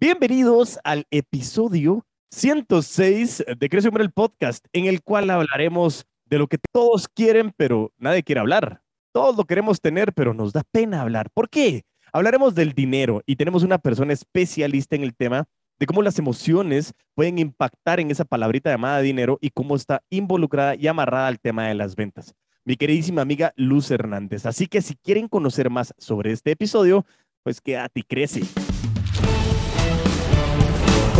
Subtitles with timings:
[0.00, 6.46] Bienvenidos al episodio 106 de Crece Hombre el podcast, en el cual hablaremos de lo
[6.46, 8.80] que todos quieren, pero nadie quiere hablar.
[9.12, 11.28] Todos lo queremos tener, pero nos da pena hablar.
[11.28, 11.82] ¿Por qué?
[12.14, 15.46] Hablaremos del dinero y tenemos una persona especialista en el tema
[15.78, 20.76] de cómo las emociones pueden impactar en esa palabrita llamada dinero y cómo está involucrada
[20.76, 22.34] y amarrada al tema de las ventas.
[22.64, 24.46] Mi queridísima amiga Luz Hernández.
[24.46, 27.04] Así que si quieren conocer más sobre este episodio,
[27.42, 28.40] pues quédate y crece.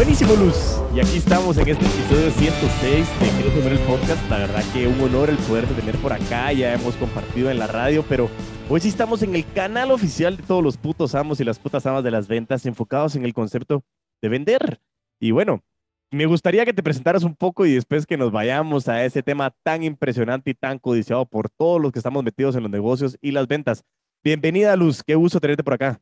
[0.00, 0.80] Buenísimo, Luz.
[0.94, 4.30] Y aquí estamos en este episodio 106 de Quiero Comer el Podcast.
[4.30, 6.54] La verdad que un honor el poder tener por acá.
[6.54, 8.30] Ya hemos compartido en la radio, pero
[8.70, 11.84] hoy sí estamos en el canal oficial de todos los putos amos y las putas
[11.84, 13.84] amas de las ventas, enfocados en el concepto
[14.22, 14.80] de vender.
[15.20, 15.62] Y bueno,
[16.10, 19.52] me gustaría que te presentaras un poco y después que nos vayamos a ese tema
[19.62, 23.32] tan impresionante y tan codiciado por todos los que estamos metidos en los negocios y
[23.32, 23.84] las ventas.
[24.24, 25.02] Bienvenida, Luz.
[25.02, 26.00] Qué gusto tenerte por acá.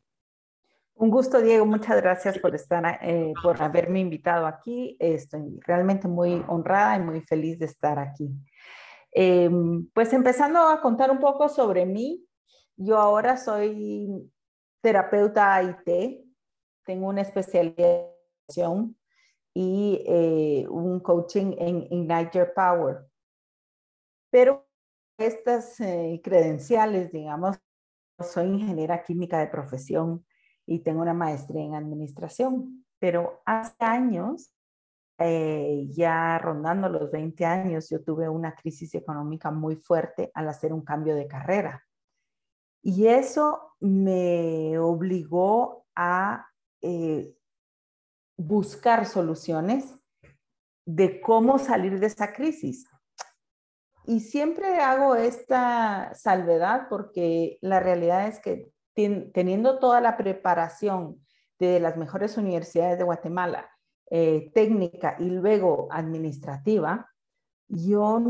[1.01, 1.65] Un gusto, Diego.
[1.65, 4.97] Muchas gracias por estar, eh, por haberme invitado aquí.
[4.99, 8.29] Estoy realmente muy honrada y muy feliz de estar aquí.
[9.13, 12.27] Em, pues empezando a contar un poco sobre mí,
[12.77, 14.29] yo ahora soy
[14.81, 16.25] terapeuta IT,
[16.85, 18.97] tengo una especialización
[19.55, 23.07] y eh, un coaching en Ignite Your Power.
[24.31, 24.67] Pero
[25.17, 27.57] estas eh, credenciales, digamos,
[28.19, 30.25] soy ingeniera química de profesión
[30.69, 34.53] y tengo una maestría en administración, pero hace años,
[35.19, 40.75] eh, ya rondando los 20 años, yo tuve una crisis económica muy fuerte al hacer
[40.75, 41.83] un cambio de carrera.
[42.83, 46.47] Y eso me obligó a
[46.83, 47.35] eh,
[48.37, 49.95] buscar soluciones
[50.87, 52.87] de cómo salir de esa crisis.
[54.05, 58.71] Y siempre hago esta salvedad porque la realidad es que
[59.33, 61.25] teniendo toda la preparación
[61.59, 63.71] de las mejores universidades de Guatemala,
[64.11, 67.11] eh, técnica y luego administrativa,
[67.69, 68.21] yo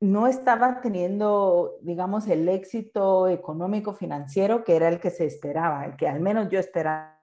[0.00, 5.96] no estaba teniendo, digamos, el éxito económico financiero que era el que se esperaba, el
[5.96, 7.16] que al menos yo esperaba.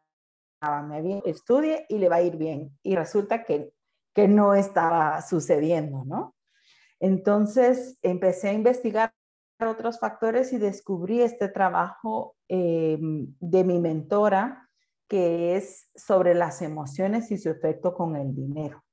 [0.87, 2.75] Me había estudie y le va a ir bien.
[2.81, 3.73] Y resulta que,
[4.13, 6.35] que no estaba sucediendo, ¿no?
[6.99, 9.13] Entonces empecé a investigar
[9.59, 14.69] otros factores y descubrí este trabajo eh, de mi mentora
[15.07, 18.83] que es sobre las emociones y su efecto con el dinero.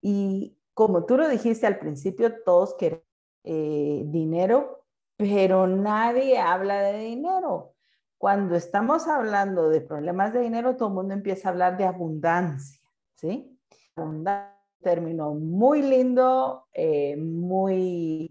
[0.00, 3.02] Y como tú lo dijiste al principio, todos quieren
[3.44, 4.84] eh, dinero,
[5.16, 7.74] pero nadie habla de dinero.
[8.18, 12.80] Cuando estamos hablando de problemas de dinero, todo el mundo empieza a hablar de abundancia,
[13.16, 13.58] ¿sí?
[13.96, 18.27] Abundancia, término muy lindo, eh, muy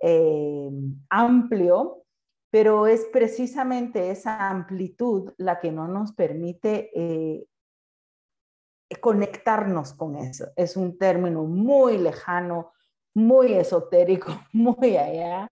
[0.00, 0.70] eh,
[1.10, 2.04] amplio,
[2.50, 7.46] pero es precisamente esa amplitud la que no nos permite eh,
[9.00, 10.46] conectarnos con eso.
[10.56, 12.72] Es un término muy lejano,
[13.14, 15.48] muy esotérico, muy allá.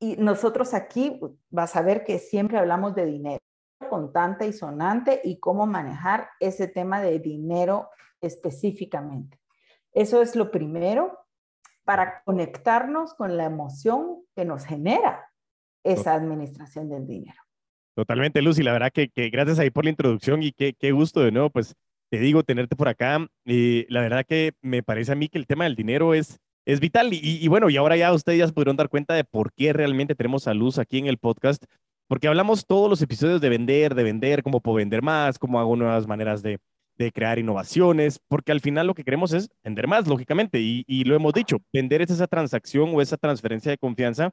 [0.00, 3.38] Y nosotros aquí vas a ver que siempre hablamos de dinero
[3.88, 7.90] contante y sonante y cómo manejar ese tema de dinero
[8.20, 9.40] específicamente.
[9.92, 11.18] Eso es lo primero
[11.88, 15.24] para conectarnos con la emoción que nos genera
[15.82, 17.40] esa administración del dinero.
[17.96, 18.62] Totalmente, Lucy.
[18.62, 21.76] La verdad que, gracias ahí por la introducción y qué, qué, gusto de nuevo, pues
[22.10, 23.26] te digo, tenerte por acá.
[23.46, 26.78] Y la verdad que me parece a mí que el tema del dinero es, es
[26.78, 27.14] vital.
[27.14, 29.72] Y, y, bueno, y ahora ya ustedes ya se pudieron dar cuenta de por qué
[29.72, 31.64] realmente tenemos a Luz aquí en el podcast.
[32.06, 35.74] Porque hablamos todos los episodios de vender, de vender, cómo puedo vender más, cómo hago
[35.74, 36.58] nuevas maneras de,
[36.98, 41.14] de crear innovaciones, porque al final lo que queremos es vender más, lógicamente, y, lo
[41.14, 44.32] hemos dicho, vender es esa transacción o esa transferencia de confianza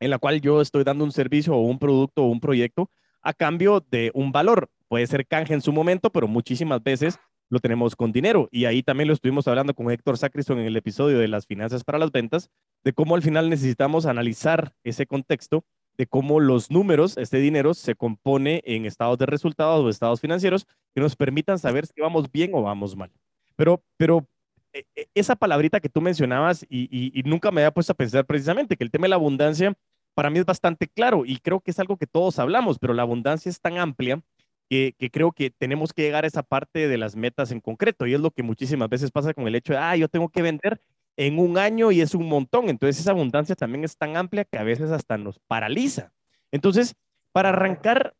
[0.00, 2.90] en la cual yo estoy dando un servicio o un producto o un proyecto
[3.22, 4.68] a cambio de un valor.
[4.88, 7.18] Puede ser canje en su momento, pero muchísimas veces
[7.48, 8.48] lo tenemos con dinero.
[8.50, 11.84] Y ahí también lo estuvimos hablando con Héctor Sacristón en el episodio de las finanzas
[11.84, 12.50] para las ventas,
[12.82, 15.64] de cómo al final necesitamos analizar ese contexto
[15.96, 20.66] de cómo los números, este dinero, se compone en estados de resultados o estados financieros
[20.94, 23.10] que nos permitan saber si vamos bien o vamos mal.
[23.56, 24.26] Pero, pero
[24.72, 28.76] e, e, esa palabrita que tú mencionabas y, nunca me había puesto a pensar precisamente
[28.76, 29.74] que el tema de la abundancia
[30.14, 33.02] para mí es bastante claro y creo que es algo que todos hablamos, pero la
[33.02, 34.20] abundancia es tan amplia
[34.68, 38.06] que, que, creo que tenemos que llegar a esa parte de las metas en concreto
[38.06, 40.42] y es lo que muchísimas veces pasa con el hecho de, ah, yo tengo que
[40.42, 40.80] vender
[41.16, 42.68] en un año y es un montón.
[42.68, 46.12] Entonces esa abundancia también es tan amplia que a veces hasta nos paraliza.
[46.52, 46.94] Entonces,
[47.32, 48.14] para arrancar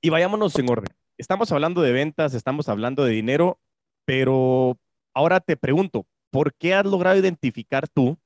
[0.00, 0.94] y vayámonos en orden.
[1.18, 3.60] Estamos hablando de ventas, estamos hablando de dinero,
[4.04, 4.78] pero
[5.14, 8.18] ahora te pregunto, ¿por qué has logrado identificar tú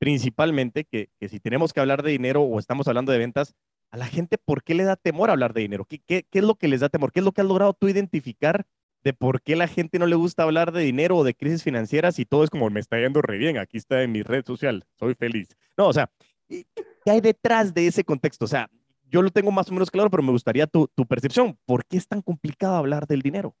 [0.00, 3.54] principalmente que, que si tenemos que hablar de dinero o estamos hablando de ventas,
[3.90, 5.84] a la gente por qué le da temor hablar de dinero.
[5.84, 7.12] ¿Qué, qué, qué es lo que les da temor?
[7.12, 8.66] ¿Qué es lo que has logrado tú identificar
[9.02, 12.18] de por qué la gente no le gusta hablar de dinero o de crisis financieras
[12.18, 14.84] y todo es como me está yendo re bien, aquí está en mi red social,
[14.98, 15.48] soy feliz.
[15.76, 16.10] No, o sea,
[16.48, 18.44] ¿qué hay detrás de ese contexto?
[18.44, 18.68] O sea,
[19.10, 21.58] yo lo tengo más o menos claro, pero me gustaría tu, tu percepción.
[21.66, 23.56] ¿Por qué es tan complicado hablar del dinero?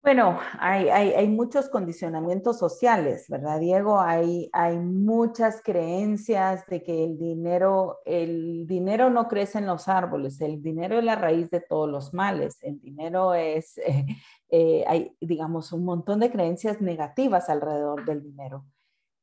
[0.00, 4.00] Bueno, hay, hay, muchos condicionamientos sociales, ¿verdad, Diego?
[4.00, 10.40] Hay, hay muchas creencias de que el dinero, el dinero no crece en los árboles,
[10.40, 13.78] el dinero es la raíz de todos los males, el dinero es,
[14.50, 18.64] eh, hay, digamos, un montón de creencias negativas alrededor del dinero.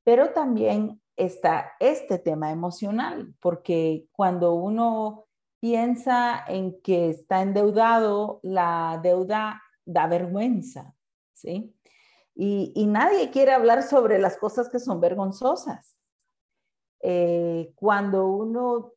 [0.03, 5.25] Pero también está este tema emocional, porque cuando uno
[5.61, 10.95] piensa en que está endeudado, la deuda da vergüenza,
[11.33, 11.73] ¿sí?
[12.35, 15.95] Y, nadie quiere hablar sobre las cosas que son vergonzosas.
[17.01, 18.93] Eh, cuando uno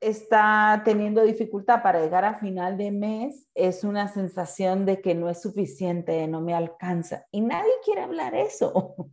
[0.00, 5.30] está teniendo dificultad para llegar a final de mes, es una sensación de que no
[5.30, 7.24] es suficiente, no me alcanza.
[7.30, 8.94] Y nadie quiere hablar eso.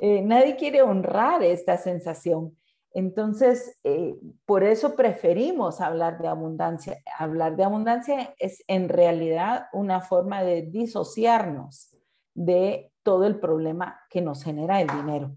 [0.00, 2.58] Eh, nadie quiere honrar esta sensación.
[2.94, 4.14] Entonces, eh,
[4.46, 7.02] por eso preferimos hablar de abundancia.
[7.18, 11.92] Hablar de abundancia es en realidad una forma de disociarnos
[12.34, 15.36] de todo el problema que nos genera el dinero.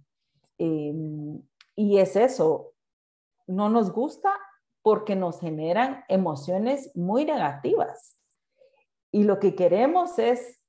[0.60, 1.42] Em,
[1.76, 2.74] y es eso,
[3.48, 4.32] no nos gusta
[4.84, 8.20] porque nos generan emociones muy negativas.
[9.12, 10.60] Y lo que queremos es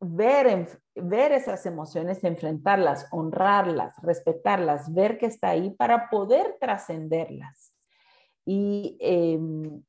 [0.00, 7.72] ver, ver esas emociones, enfrentarlas, honrarlas, respetarlas, ver que está ahí para poder trascenderlas.
[8.44, 9.82] Y em,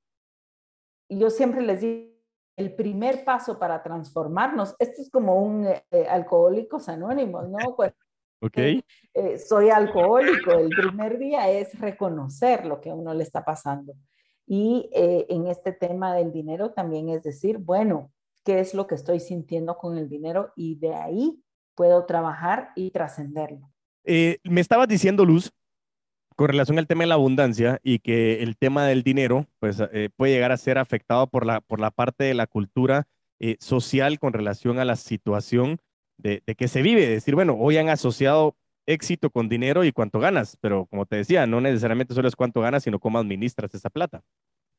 [1.10, 2.14] yo siempre les digo,
[2.56, 7.58] el primer paso para transformarnos, esto es como un eh, eh, alcohólicos anónimos, ¿no?
[8.42, 8.58] ok.
[8.58, 13.94] Eh, soy alcohólico, el primer día es reconocer lo que a uno le está pasando.
[14.46, 18.12] Y en este tema del dinero también es decir, bueno,
[18.44, 21.44] qué es lo que estoy sintiendo con el dinero y de ahí
[21.76, 23.72] puedo trabajar y trascenderlo.
[24.04, 25.52] Eh, me estabas diciendo, Luz,
[26.36, 30.10] con relación al tema de la abundancia y que el tema del dinero pues, eh,
[30.16, 33.08] puede llegar a ser afectado por la, por la parte de la cultura
[33.40, 35.80] eh, social con relación a la situación
[36.18, 37.08] de, de, que se vive.
[37.08, 38.56] decir, bueno, hoy han asociado
[38.86, 42.62] éxito con dinero y cuánto ganas, pero como te decía, no necesariamente solo es cuánto
[42.62, 44.24] ganas, sino cómo administras esa plata.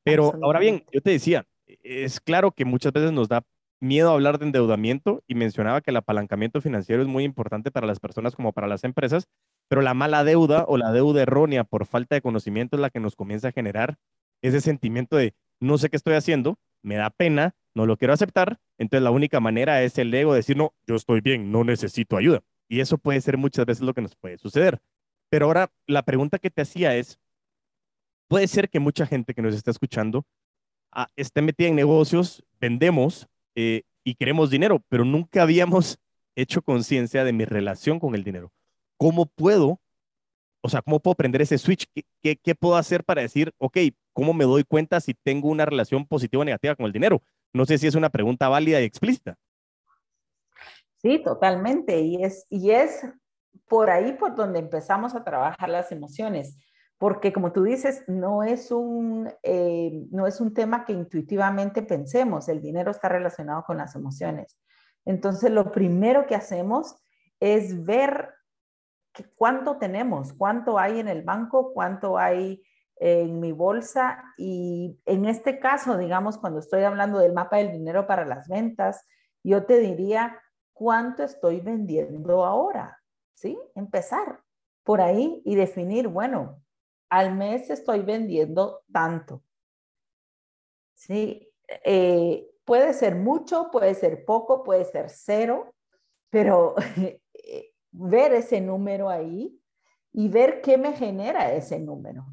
[0.02, 1.46] Pero ahora bien, yo te decía,
[1.82, 3.42] es claro que muchas veces nos da
[3.80, 7.86] miedo a hablar de endeudamiento y mencionaba que el apalancamiento financiero es muy importante para
[7.86, 9.28] las personas como para las empresas,
[9.68, 13.00] pero la mala deuda o la deuda errónea por falta de conocimiento es la que
[13.00, 13.98] nos comienza a generar
[14.42, 18.58] ese sentimiento de no sé qué estoy haciendo, me da pena, no lo quiero aceptar,
[18.78, 22.42] entonces la única manera es el ego decir, no, yo estoy bien, no necesito ayuda.
[22.68, 24.80] Y eso puede ser muchas veces lo que nos puede suceder.
[25.30, 27.18] Pero ahora la pregunta que te hacía es,
[28.28, 30.26] puede ser que mucha gente que nos está escuchando
[30.92, 35.98] ah, esté metida en negocios, vendemos, eh, y queremos dinero, pero nunca habíamos
[36.36, 38.52] hecho conciencia de mi relación con el dinero.
[38.96, 39.80] ¿Cómo puedo,
[40.62, 41.86] o sea, cómo puedo prender ese switch?
[42.22, 43.78] ¿Qué, qué, puedo hacer para decir, ok,
[44.12, 47.22] cómo me doy cuenta si tengo una relación positiva o negativa con el dinero?
[47.52, 49.36] No sé si es una pregunta válida y explícita.
[51.02, 52.00] Sí, totalmente.
[52.00, 53.06] Y es, y es
[53.68, 56.56] por ahí por donde empezamos a trabajar las emociones
[57.04, 62.48] porque como tú dices, no es, un, eh, no es un tema que intuitivamente pensemos,
[62.48, 64.58] el dinero está relacionado con las emociones.
[65.04, 66.96] Entonces, lo primero que hacemos
[67.40, 68.30] es ver
[69.36, 72.64] cuánto tenemos, cuánto hay en el banco, cuánto hay
[72.96, 78.06] en mi bolsa y en este caso, digamos, cuando estoy hablando del mapa del dinero
[78.06, 79.06] para las ventas,
[79.42, 80.40] yo te diría
[80.72, 82.98] cuánto estoy vendiendo ahora,
[83.34, 83.58] ¿sí?
[83.74, 84.40] Empezar
[84.84, 86.63] por ahí y definir, bueno,
[87.08, 89.42] al mes estoy vendiendo tanto.
[90.94, 91.52] Sí,
[91.84, 95.74] eh, puede ser mucho, puede ser poco, puede ser cero,
[96.30, 96.74] pero
[97.92, 99.60] ver ese número ahí
[100.12, 102.24] y ver qué me genera ese número.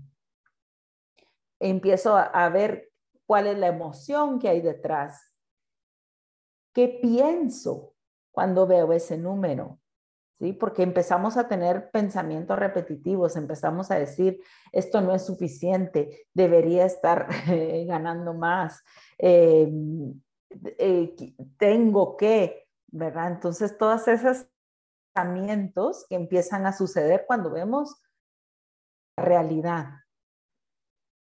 [1.60, 2.92] Empiezo a ver
[3.26, 5.32] cuál es la emoción que hay detrás.
[6.74, 7.94] ¿Qué pienso
[8.32, 9.81] cuando veo ese número?
[10.42, 10.54] ¿Sí?
[10.54, 17.28] Porque empezamos a tener pensamientos repetitivos, empezamos a decir, esto no es suficiente, debería estar
[17.86, 18.84] ganando más,
[19.20, 19.72] eh,
[20.80, 21.16] eh,
[21.58, 23.32] tengo que, ¿verdad?
[23.34, 24.48] Entonces, todos esos
[25.14, 28.02] pensamientos que empiezan a suceder cuando vemos
[29.18, 29.90] la realidad.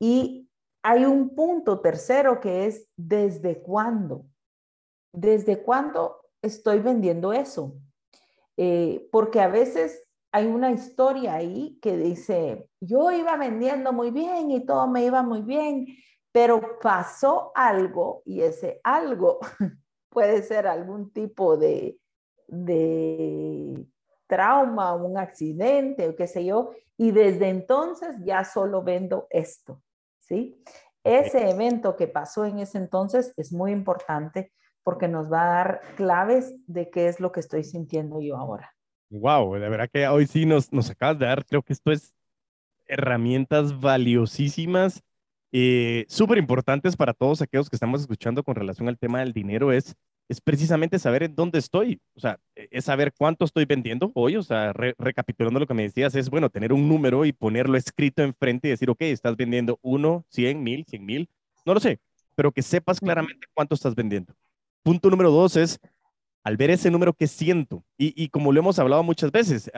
[0.01, 0.51] Y
[0.83, 4.27] hay un punto tercero que es desde cuándo.
[5.13, 7.81] ¿Desde cuándo estoy vendiendo eso?
[8.57, 14.51] Eh, porque a veces hay una historia ahí que dice, yo iba vendiendo muy bien
[14.51, 15.87] y todo me iba muy bien,
[16.33, 19.39] pero pasó algo y ese algo
[20.11, 21.99] puede ser algún tipo de,
[22.49, 23.87] de
[24.27, 29.83] trauma, un accidente o qué sé yo, y desde entonces ya solo vendo esto,
[30.21, 30.63] ¿sí?
[31.05, 34.53] Ese evento que pasó en ese entonces es muy importante
[34.87, 38.73] porque nos va a dar claves de qué es lo que estoy sintiendo yo ahora.
[39.11, 42.15] Wow, de verdad que hoy sí nos, nos acabas de dar, creo que esto es
[42.87, 45.03] herramientas valiosísimas,
[45.51, 49.73] eh, súper importantes para todos aquellos que estamos escuchando con relación al tema del dinero,
[49.73, 49.97] es,
[50.29, 54.43] es precisamente saber en dónde estoy, o sea, es saber cuánto estoy vendiendo hoy, o
[54.45, 58.69] sea, recapitulando lo que me decías, es, bueno, tener un número y ponerlo escrito enfrente
[58.69, 61.29] y decir, ok, estás vendiendo uno, cien mil, cien mil,
[61.65, 61.99] no lo sé,
[62.37, 64.33] pero que sepas claramente cuánto estás vendiendo.
[64.87, 65.81] Punto número dos es
[66.45, 67.85] al ver ese número, ¿qué siento?
[67.99, 69.69] Y, como lo hemos hablado muchas veces,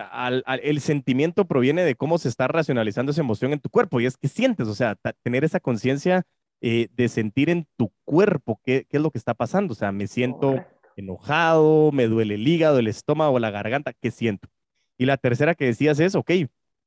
[0.62, 4.18] el sentimiento proviene de cómo se está racionalizando esa emoción en tu cuerpo y es
[4.18, 6.24] que sientes, o sea, tener esa conciencia
[6.60, 10.08] eh, de sentir en tu cuerpo qué, es lo que está pasando, o sea, me
[10.08, 10.62] siento
[10.94, 14.50] enojado, me duele el hígado, el estómago, la garganta, ¿qué siento?
[14.98, 16.32] Y la tercera que decías es, ok,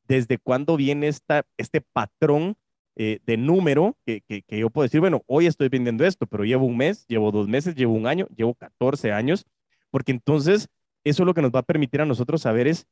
[0.07, 2.55] ¿desde cuándo viene esta, este patrón
[2.95, 6.43] eh, de número que, que, que, yo puedo decir, bueno, hoy estoy vendiendo esto, pero
[6.43, 9.45] llevo un mes, llevo dos meses, llevo un año, llevo 14 años
[9.91, 10.69] porque entonces
[11.03, 12.87] eso lo que nos va a permitir a nosotros saber es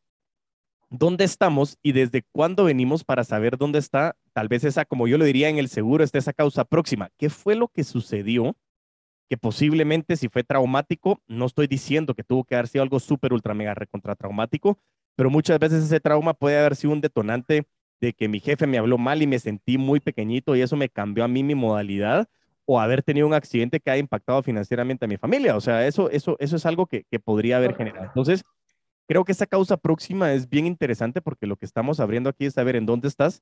[0.90, 5.18] dónde estamos y desde cuándo venimos para saber dónde está, tal vez esa, como yo
[5.18, 7.10] lo diría en el seguro, está esa causa próxima.
[7.18, 8.56] ¿Qué fue lo que sucedió?
[9.30, 13.34] Que posiblemente si fue traumático, no estoy diciendo que tuvo que haber sido algo súper,
[13.34, 14.80] ultra, mega, recontra traumático,
[15.16, 17.68] pero muchas veces ese trauma puede haber sido un detonante
[18.00, 20.90] de que mi jefe me habló mal y me sentí muy pequeñito y eso me
[20.90, 22.28] cambió a mí mi modalidad
[22.66, 25.56] o haber tenido un accidente que haya impactado financieramente a mi familia.
[25.56, 28.06] O sea, eso, eso, eso es algo que, que podría haber generado.
[28.06, 28.44] Entonces,
[29.08, 32.54] creo que esa causa próxima es bien interesante porque lo que estamos abriendo aquí es
[32.54, 33.42] saber en dónde estás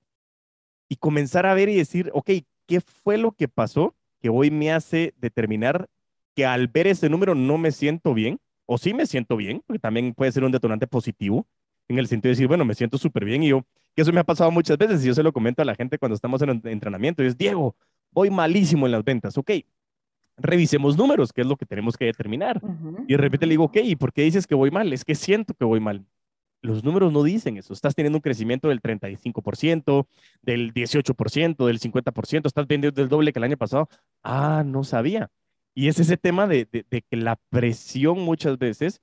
[0.87, 2.31] y comenzar a ver y decir, ok,
[2.65, 5.89] ¿qué fue lo que pasó que hoy me hace determinar
[6.35, 8.39] que al ver ese número no me siento bien?
[8.65, 11.47] O sí me siento bien, porque también puede ser un detonante positivo,
[11.87, 13.65] en el sentido de decir, bueno, me siento súper bien y yo,
[13.97, 15.97] que eso me ha pasado muchas veces y yo se lo comento a la gente
[15.97, 17.75] cuando estamos en entrenamiento, y es, Diego,
[18.11, 19.51] voy malísimo en las ventas, ok,
[20.37, 22.61] revisemos números, que es lo que tenemos que determinar.
[23.07, 24.93] Y de repente le digo, ok, ¿y por qué dices que voy mal?
[24.93, 26.05] Es que siento que voy mal.
[26.61, 27.73] Los números no dicen eso.
[27.73, 30.05] Estás teniendo un crecimiento del 35%,
[30.43, 33.89] del 18%, del 50%, estás vendiendo el doble que el año pasado.
[34.21, 35.31] Ah, no sabía.
[35.73, 39.01] Y es ese tema de, de que la presión muchas veces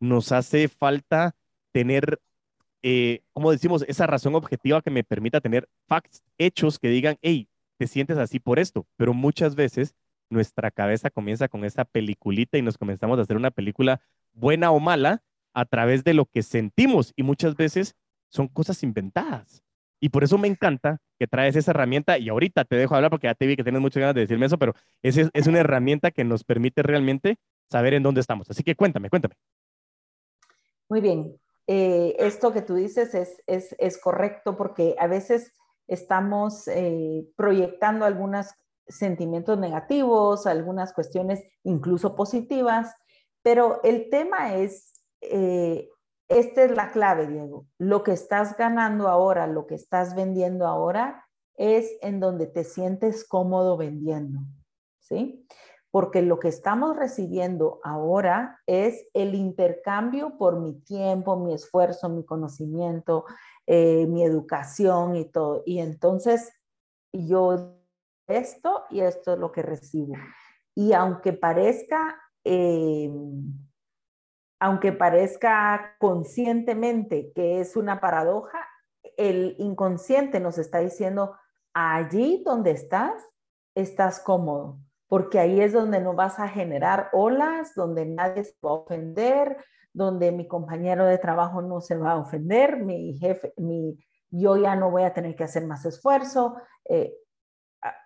[0.00, 1.34] nos hace falta
[1.72, 2.20] tener,
[2.86, 7.48] eh, como decimos, esa razón objetiva que me permita tener facts, hechos que digan, hey,
[7.78, 9.94] te sientes así por esto, pero muchas veces
[10.28, 14.02] nuestra cabeza comienza con esa peliculita y nos comenzamos a hacer una película
[14.34, 15.22] buena o mala
[15.54, 17.96] a través de lo que sentimos y muchas veces
[18.28, 19.64] son cosas inventadas.
[19.98, 23.28] Y por eso me encanta que traes esa herramienta y ahorita te dejo hablar porque
[23.28, 26.10] ya te vi que tienes muchas ganas de decirme eso, pero es, es una herramienta
[26.10, 27.38] que nos permite realmente
[27.70, 28.50] saber en dónde estamos.
[28.50, 29.36] Así que cuéntame, cuéntame.
[30.90, 31.34] Muy bien.
[31.66, 35.52] Eh, esto que tú dices es, es, es correcto porque a veces
[35.86, 38.48] estamos eh, proyectando algunos
[38.86, 42.94] sentimientos negativos, algunas cuestiones incluso positivas,
[43.42, 45.88] pero el tema es, eh,
[46.28, 51.26] esta es la clave, Diego, lo que estás ganando ahora, lo que estás vendiendo ahora,
[51.56, 54.40] es en donde te sientes cómodo vendiendo,
[54.98, 55.46] ¿sí?
[55.94, 62.24] Porque lo que estamos recibiendo ahora es el intercambio por mi tiempo, mi esfuerzo, mi
[62.24, 63.26] conocimiento,
[63.64, 65.62] eh, mi educación y todo.
[65.64, 66.52] Y entonces
[67.12, 67.78] yo
[68.26, 70.14] esto y esto es lo que recibo.
[70.74, 73.12] Y aunque parezca, eh,
[74.58, 78.66] aunque parezca conscientemente que es una paradoja,
[79.16, 81.36] el inconsciente nos está diciendo,
[81.72, 83.22] allí donde estás,
[83.76, 84.80] estás cómodo,
[85.14, 89.56] porque ahí es donde no vas a generar olas, donde nadie se va a ofender,
[89.92, 93.96] donde mi compañero de trabajo no se va a ofender, mi jefe, mi,
[94.30, 96.56] yo ya no voy a tener que hacer más esfuerzo.
[96.88, 97.14] Eh,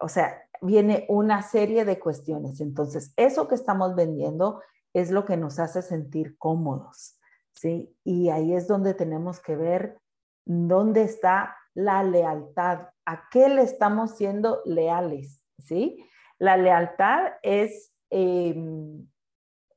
[0.01, 2.61] o sea, viene una serie de cuestiones.
[2.61, 4.61] Entonces, eso que estamos vendiendo
[4.93, 7.19] es lo que nos hace sentir cómodos,
[7.55, 7.97] ¿sí?
[8.05, 9.99] Y ahí es donde tenemos que ver
[10.45, 16.05] dónde está la lealtad, a qué le estamos siendo leales, ¿sí?
[16.39, 19.09] La lealtad es em,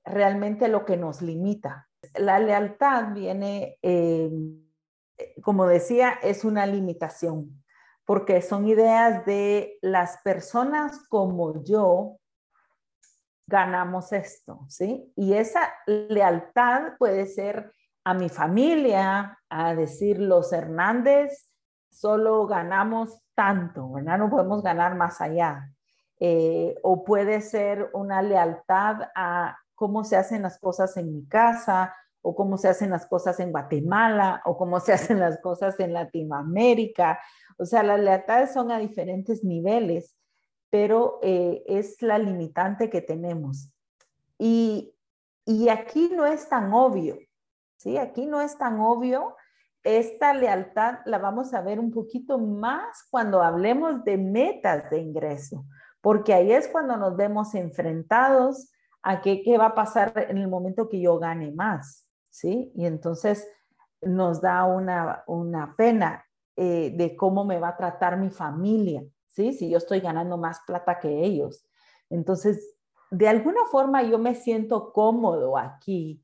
[0.03, 4.31] realmente lo que nos limita, la lealtad viene, eh,
[5.43, 7.63] como decía, es una limitación,
[8.05, 12.17] porque son ideas de las personas como yo
[13.47, 15.11] ganamos esto, ¿sí?
[15.15, 21.51] Y esa lealtad puede ser a mi familia, a decir los Hernández,
[21.91, 23.91] solo ganamos tanto.
[23.99, 25.69] No podemos ganar más allá.
[26.23, 31.95] Eh, o puede ser una lealtad a cómo se hacen las cosas en mi casa,
[32.21, 35.93] o cómo se hacen las cosas en Guatemala, o cómo se hacen las cosas en
[35.93, 37.19] Latinoamérica.
[37.57, 40.15] O sea, las lealtades son a diferentes niveles,
[40.69, 43.71] pero eh, es la limitante que tenemos.
[44.37, 44.93] Y,
[45.45, 47.17] y aquí no es tan obvio,
[47.77, 47.97] ¿sí?
[47.97, 49.35] Aquí no es tan obvio.
[49.83, 55.65] Esta lealtad la vamos a ver un poquito más cuando hablemos de metas de ingreso,
[56.01, 58.71] porque ahí es cuando nos vemos enfrentados
[59.03, 62.71] a qué, qué va a pasar en el momento que yo gane más, ¿sí?
[62.75, 63.47] Y entonces
[64.01, 69.53] nos da una, una pena eh, de cómo me va a tratar mi familia, ¿sí?
[69.53, 71.65] Si yo estoy ganando más plata que ellos.
[72.09, 72.77] Entonces,
[73.09, 76.23] de alguna forma yo me siento cómodo aquí,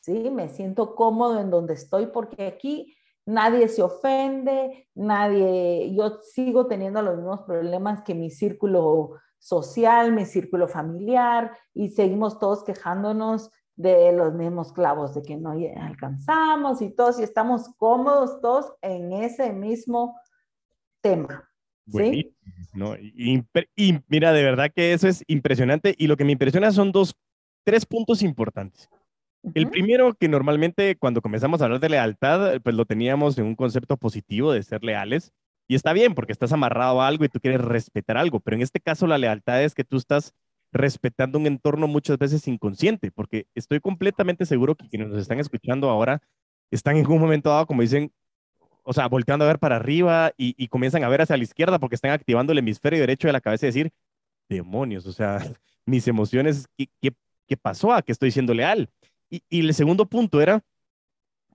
[0.00, 0.30] ¿sí?
[0.30, 7.02] Me siento cómodo en donde estoy porque aquí nadie se ofende, nadie, yo sigo teniendo
[7.02, 14.12] los mismos problemas que mi círculo social, mi círculo familiar y seguimos todos quejándonos de
[14.12, 19.52] los mismos clavos, de que no alcanzamos y todos, y estamos cómodos todos en ese
[19.52, 20.16] mismo
[21.00, 21.48] tema.
[21.86, 22.34] ¿sí?
[22.74, 23.42] No, y,
[24.08, 27.14] mira, de verdad que eso es impresionante y lo que me impresiona son dos,
[27.64, 28.88] tres puntos importantes.
[29.54, 33.56] El primero, que normalmente cuando comenzamos a hablar de lealtad, pues lo teníamos en un
[33.56, 35.32] concepto positivo de ser leales.
[35.68, 38.62] Y está bien, porque estás amarrado a algo y tú quieres respetar algo, pero en
[38.62, 40.34] este caso la lealtad es que tú estás
[40.72, 45.90] respetando un entorno muchas veces inconsciente, porque estoy completamente seguro que quienes nos están escuchando
[45.90, 46.22] ahora
[46.70, 48.10] están en un momento dado, como dicen,
[48.82, 51.94] o sea, volteando a ver para arriba y, comienzan a ver hacia la izquierda porque
[51.94, 53.92] están activando el hemisferio derecho de la cabeza y decir,
[54.48, 55.38] demonios, o sea,
[55.86, 57.92] mis emociones, ¿qué, qué, pasó?
[57.92, 58.88] ¿A qué estoy siendo leal?
[59.32, 60.62] Y, el segundo punto era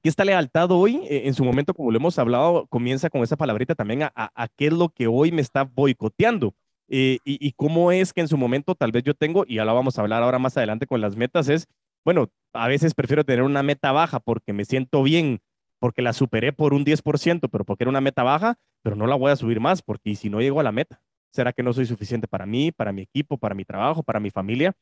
[0.01, 3.38] que esta lealtad hoy, eh, en su momento, como lo hemos hablado, comienza con esa
[3.38, 6.55] palabrita también a, a, qué es lo que hoy me está boicoteando.
[6.89, 9.65] Eh, y, y, cómo es que en su momento tal vez yo tengo, y ya
[9.65, 11.67] lo vamos a hablar ahora más adelante con las metas, es,
[12.03, 15.42] bueno, a veces prefiero tener una meta baja porque me siento bien
[15.79, 19.16] porque la superé por un 10%, pero porque era una meta baja, pero no la
[19.16, 21.85] voy a subir más, porque si no llego a la meta, ¿será que no soy
[21.85, 24.74] suficiente para mí, para mi equipo, para mi trabajo, para mi familia?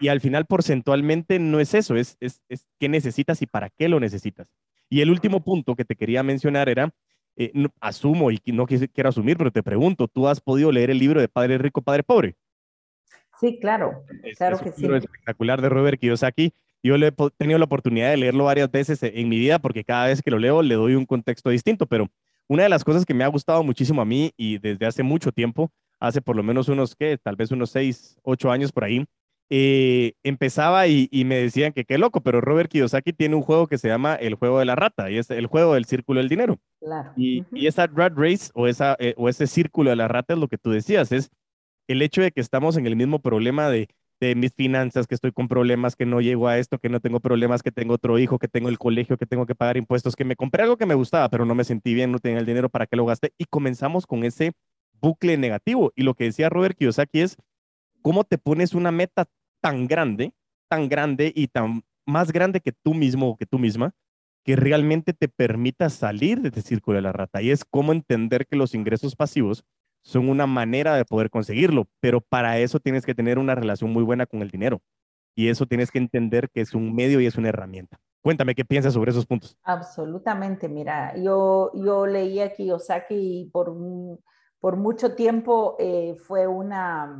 [0.00, 3.88] Y al final, porcentualmente, no es eso, es, es, es qué necesitas y para qué
[3.88, 4.48] lo necesitas.
[4.88, 6.92] Y el último punto que te quería mencionar era,
[7.36, 11.20] eh, asumo y no quiero asumir, pero te pregunto, ¿tú has podido leer el libro
[11.20, 12.36] de Padre Rico, Padre Pobre?
[13.40, 14.04] Sí, claro,
[14.36, 14.86] claro que sí.
[14.86, 16.52] espectacular de Robert Kiyosaki
[16.84, 20.06] yo le he tenido la oportunidad de leerlo varias veces en mi vida porque cada
[20.06, 22.10] vez que lo leo le doy un contexto distinto, pero
[22.46, 25.32] una de las cosas que me ha gustado muchísimo a mí y desde hace mucho
[25.32, 27.16] tiempo, hace por lo menos unos, ¿qué?
[27.16, 29.02] Tal vez unos seis, ocho años por ahí,
[29.50, 33.78] eh, empezaba y, me decían que qué loco, pero Robert Kiyosaki tiene un juego que
[33.78, 36.58] se llama el juego de la rata y es el juego del círculo del dinero.
[36.80, 37.12] Claro.
[37.16, 40.40] Y, y esa rat race o, esa, eh, o ese círculo de la rata es
[40.40, 41.30] lo que tú decías, es
[41.88, 43.88] el hecho de que estamos en el mismo problema de
[44.20, 47.20] de mis finanzas, que estoy con problemas, que no llego a esto, que no tengo
[47.20, 50.24] problemas, que tengo otro hijo, que tengo el colegio, que tengo que pagar impuestos, que
[50.24, 52.68] me compré algo que me gustaba, pero no me sentí bien, no tenía el dinero
[52.68, 53.32] para que lo gaste.
[53.38, 54.52] Y comenzamos con ese
[55.00, 55.92] bucle negativo.
[55.94, 57.36] Y lo que decía Robert Kiyosaki es,
[58.04, 59.24] ¿cómo te pones una meta
[59.62, 60.34] tan grande,
[60.68, 63.94] tan grande y tan más grande que tú mismo o que tú misma,
[64.44, 67.40] que realmente te permita salir de este círculo de la rata?
[67.40, 69.64] Y es cómo entender que los ingresos pasivos
[70.02, 74.02] son una manera de poder conseguirlo, pero para eso tienes que tener una relación muy
[74.02, 74.82] buena con el dinero.
[75.34, 77.98] Y eso tienes que entender que es un medio y es una herramienta.
[78.22, 79.56] Cuéntame qué piensas sobre esos puntos.
[79.62, 83.74] Absolutamente, mira, yo, yo leí a Kiyosaki y por,
[84.60, 87.18] por mucho tiempo eh, fue, una,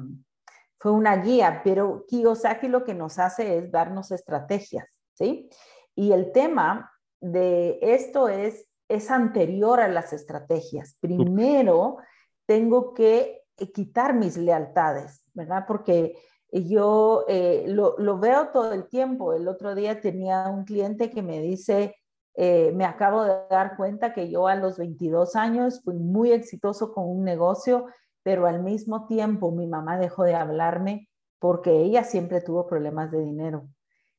[0.85, 5.49] fue una guía, pero Kiyosaki lo que nos hace es darnos estrategias, ¿sí?
[5.95, 6.93] Y el tema
[7.23, 10.99] de esto es, es anterior a las estrategias.
[11.01, 11.97] Primero
[12.45, 15.65] tengo que quitar mis lealtades, ¿verdad?
[15.67, 16.19] Porque
[16.53, 19.33] yo eh, lo, veo todo el tiempo.
[19.33, 21.97] El otro día tenía un cliente que me dice,
[22.35, 26.93] eh, me acabo de dar cuenta que yo a los 22 años fui muy exitoso
[26.93, 27.87] con un negocio,
[28.25, 31.09] pero al mismo tiempo mi mamá dejó de hablarme
[31.39, 33.69] porque ella siempre tuvo problemas de dinero.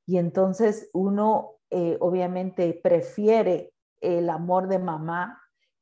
[0.05, 1.55] Y entonces uno
[1.99, 5.41] obviamente prefiere el amor de mamá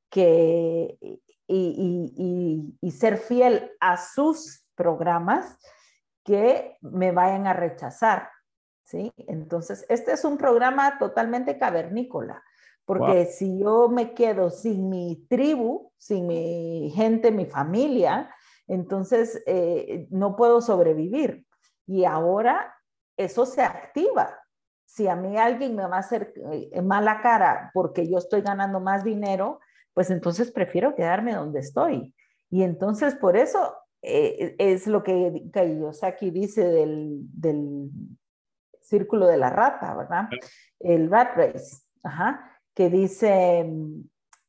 [0.10, 0.98] que
[1.48, 5.58] y, ser fiel a sus programas
[6.24, 8.30] que me vayan a rechazar.
[8.84, 9.12] ¿sí?
[9.18, 12.44] Entonces, este es un programa totalmente cavernícola,
[12.86, 18.34] porque si yo me quedo sin mi tribu, sin mi gente, mi familia,
[18.68, 21.46] entonces eh, no puedo sobrevivir.
[21.88, 22.76] Y ahora
[23.18, 24.44] eso se activa,
[24.86, 28.80] si a mí alguien me va a hacer eh, mala cara porque yo estoy ganando
[28.80, 29.60] más dinero,
[29.94, 32.14] pues entonces prefiero quedarme donde estoy.
[32.52, 37.90] Y entonces por eso eh, es lo que Kiyosaki dice del, del,
[38.82, 40.30] círculo de la rata, ¿verdad?
[40.80, 43.72] El rat race, ajá, que dice,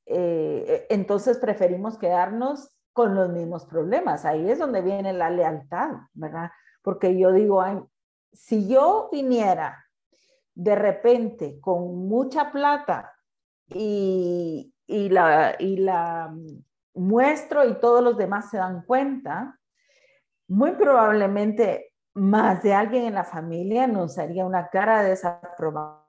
[0.06, 4.24] eh, entonces preferimos quedarnos con los mismos problemas.
[4.24, 6.50] Ahí es donde viene la lealtad, ¿verdad?
[6.82, 7.62] Porque yo digo,
[8.32, 9.84] si yo viniera
[10.54, 13.12] de repente con mucha plata
[13.66, 16.34] y, la, y la
[16.94, 19.58] muestro y todos los demás se dan cuenta,
[20.48, 26.03] muy probablemente más de alguien en la familia nos haría una cara de desaprobación,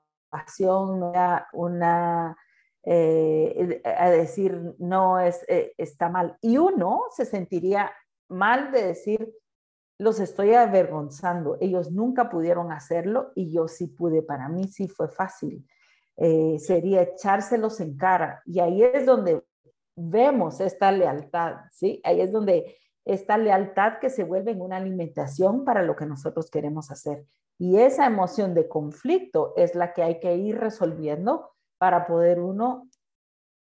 [1.52, 2.36] una,
[2.82, 6.36] eh, a decir no es, eh, está mal.
[6.40, 7.92] Y uno se sentiría
[8.28, 9.32] mal de decir,
[9.98, 11.56] los estoy avergonzando.
[11.60, 14.22] Ellos nunca pudieron hacerlo y yo sí pude.
[14.22, 15.66] Para mí sí fue fácil.
[16.16, 18.42] Eh, sería echárselos en cara.
[18.44, 19.42] Y ahí es donde
[19.96, 22.00] vemos esta lealtad, ¿sí?
[22.04, 26.50] Ahí es donde esta lealtad que se vuelve en una alimentación para lo que nosotros
[26.50, 27.24] queremos hacer.
[27.58, 32.88] Y esa emoción de conflicto es la que hay que ir resolviendo para poder uno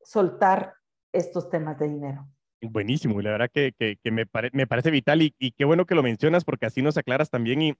[0.03, 0.75] soltar
[1.13, 2.29] estos temas de dinero.
[2.61, 5.95] Buenísimo, y la verdad que, que, me, me, parece vital y, y, qué bueno que
[5.95, 7.75] lo mencionas porque así nos aclaras también y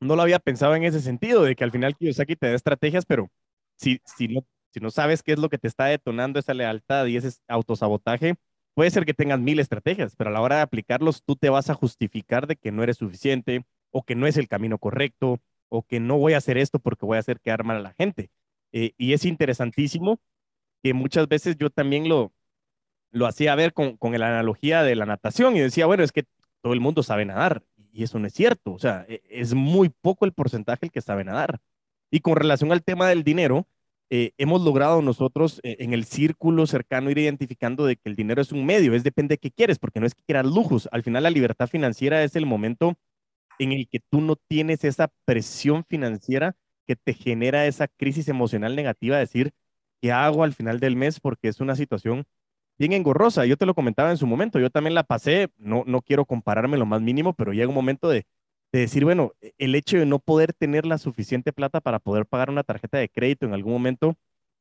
[0.00, 3.04] no lo había pensado en ese sentido, de que al final Kiyosaki te da estrategias,
[3.04, 3.30] pero
[3.76, 7.06] si, si, no, si no sabes qué es lo que te está detonando esa lealtad
[7.06, 8.36] y ese autosabotaje,
[8.74, 11.68] puede ser que tengas mil estrategias, pero a la hora de aplicarlos tú te vas
[11.68, 15.82] a justificar de que no eres suficiente o que no es el camino correcto o
[15.82, 18.30] que no voy a hacer esto porque voy a hacer quedar mal a la gente.
[18.72, 20.20] Eh, y es interesantísimo
[20.82, 22.32] que muchas veces yo también lo,
[23.10, 26.24] lo hacía ver con, con la analogía de la natación y decía, bueno, es que
[26.62, 29.88] todo el mundo sabe nadar y eso no es cierto, o sea, e, es muy
[29.88, 31.60] poco el porcentaje el que sabe nadar.
[32.10, 33.66] Y con relación al tema del dinero,
[34.10, 38.42] eh, hemos logrado nosotros eh, en el círculo cercano ir identificando de que el dinero
[38.42, 40.88] es un medio, es depende de qué quieres, porque no es que quieras lujos.
[40.90, 42.96] Al final la libertad financiera es el momento
[43.60, 48.74] en el que tú no tienes esa presión financiera que te genera esa crisis emocional
[48.74, 49.52] negativa, decir,
[50.00, 51.20] ¿qué hago al final del mes?
[51.20, 52.24] Porque es una situación
[52.78, 53.44] bien engorrosa.
[53.44, 56.78] Yo te lo comentaba en su momento, yo también la pasé, no, no quiero compararme
[56.78, 58.26] lo más mínimo, pero llega un momento de,
[58.72, 62.62] decir, bueno, el hecho de no poder tener la suficiente plata para poder pagar una
[62.62, 64.14] tarjeta de crédito en algún momento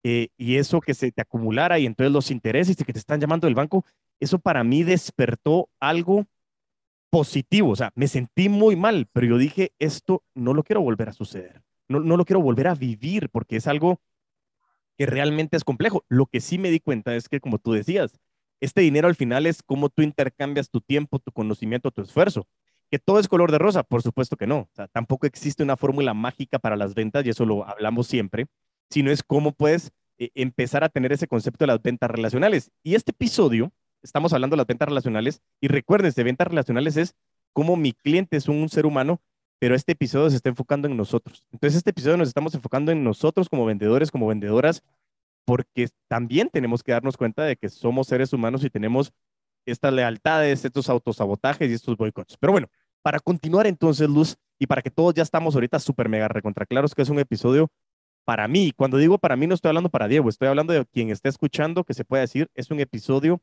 [0.03, 3.47] eh, y eso que se te acumulara y entonces los intereses que te están llamando
[3.47, 3.85] del banco,
[4.19, 6.25] eso para mí despertó algo
[7.09, 11.09] positivo, o sea, me sentí muy mal, pero yo dije, esto no lo quiero volver
[11.09, 13.99] a suceder, no, no lo quiero volver a vivir porque es algo
[14.99, 16.03] que realmente es complejo.
[16.09, 18.19] Lo que sí me di cuenta es que, como tú decías,
[18.59, 22.47] este dinero al final es cómo tú intercambias tu tiempo, tu conocimiento, tu esfuerzo.
[22.91, 24.57] Que todo es color de rosa, por supuesto que no.
[24.57, 28.47] O sea, tampoco existe una fórmula mágica para las ventas y eso lo hablamos siempre,
[28.89, 32.69] sino es cómo puedes eh, empezar a tener ese concepto de las ventas relacionales.
[32.83, 37.15] Y este episodio, estamos hablando de las ventas relacionales y recuerden, de ventas relacionales es
[37.53, 39.21] cómo mi cliente es un ser humano
[39.59, 41.45] pero este episodio se está enfocando en nosotros.
[41.51, 44.81] Entonces, este episodio nos estamos enfocando en nosotros como vendedores, como vendedoras,
[45.45, 49.11] porque también tenemos que darnos cuenta de que somos seres humanos y tenemos
[49.65, 52.37] estas lealtades, estos autosabotajes y estos boicots.
[52.39, 52.67] Pero bueno,
[53.01, 56.95] para continuar entonces, Luz, y para que todos ya estamos ahorita súper mega recontra claros
[56.95, 57.69] que es un episodio
[58.25, 58.71] para mí.
[58.75, 61.83] Cuando digo para mí, no estoy hablando para Diego, estoy hablando de quien esté escuchando,
[61.83, 63.41] que se puede decir, es un episodio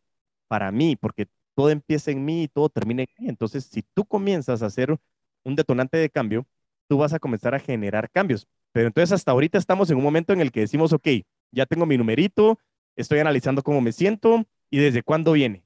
[0.48, 3.28] para mí, porque todo empieza en mí y todo termina en mí.
[3.28, 4.96] Entonces, si tú comienzas a hacer
[5.44, 6.46] un detonante de cambio,
[6.88, 8.46] tú vas a comenzar a generar cambios.
[8.72, 11.08] Pero entonces hasta ahorita estamos en un momento en el que decimos, ok,
[11.50, 12.58] ya tengo mi numerito,
[12.94, 15.64] estoy analizando cómo me siento y desde cuándo viene.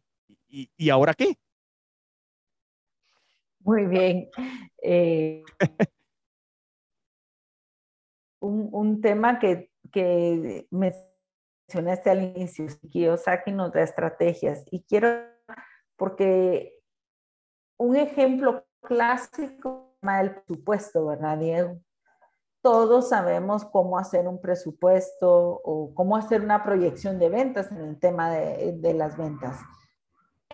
[0.48, 1.36] ¿Y, ahora qué?
[3.60, 4.28] Muy bien.
[4.82, 5.44] Eh,
[8.40, 10.66] un, tema que, que
[11.70, 15.08] mencionaste al inicio, Kiyosaki nos da estrategias y quiero,
[15.96, 16.76] porque
[17.76, 21.80] un ejemplo clásico del presupuesto, ¿verdad, Diego?
[22.60, 27.98] Todos sabemos cómo hacer un presupuesto o cómo hacer una proyección de ventas en el
[28.00, 29.60] tema de, las ventas.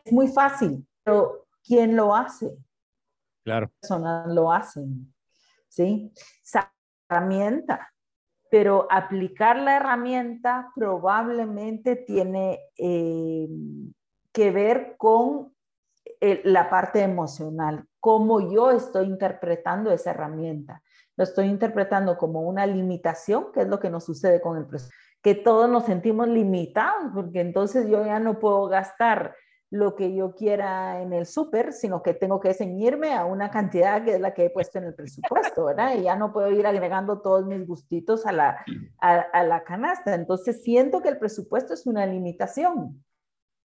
[0.04, 2.54] Es muy fácil, pero ¿quién lo hace?
[3.42, 3.70] Claro.
[3.80, 5.12] Personas lo hacen,
[5.68, 6.12] ¿sí?
[6.44, 6.72] Esa
[7.08, 7.92] herramienta,
[8.50, 13.48] pero aplicar la herramienta probablemente tiene eh,
[14.32, 15.52] que ver con
[16.20, 20.82] eh, la parte emocional, cómo yo estoy interpretando esa herramienta.
[21.16, 24.96] Lo estoy interpretando como una limitación, que es lo que nos sucede con el presupuesto,
[25.22, 29.34] que todos nos sentimos limitados, porque entonces yo ya no puedo gastar
[29.70, 34.04] lo que yo quiera en el súper, sino que tengo que ceñirme a una cantidad
[34.04, 35.96] que es la que he puesto en el presupuesto, ¿verdad?
[35.96, 38.64] Y ya no puedo ir agregando todos mis gustitos a la,
[39.00, 40.14] a, la canasta.
[40.14, 43.04] Entonces siento que el presupuesto es una limitación.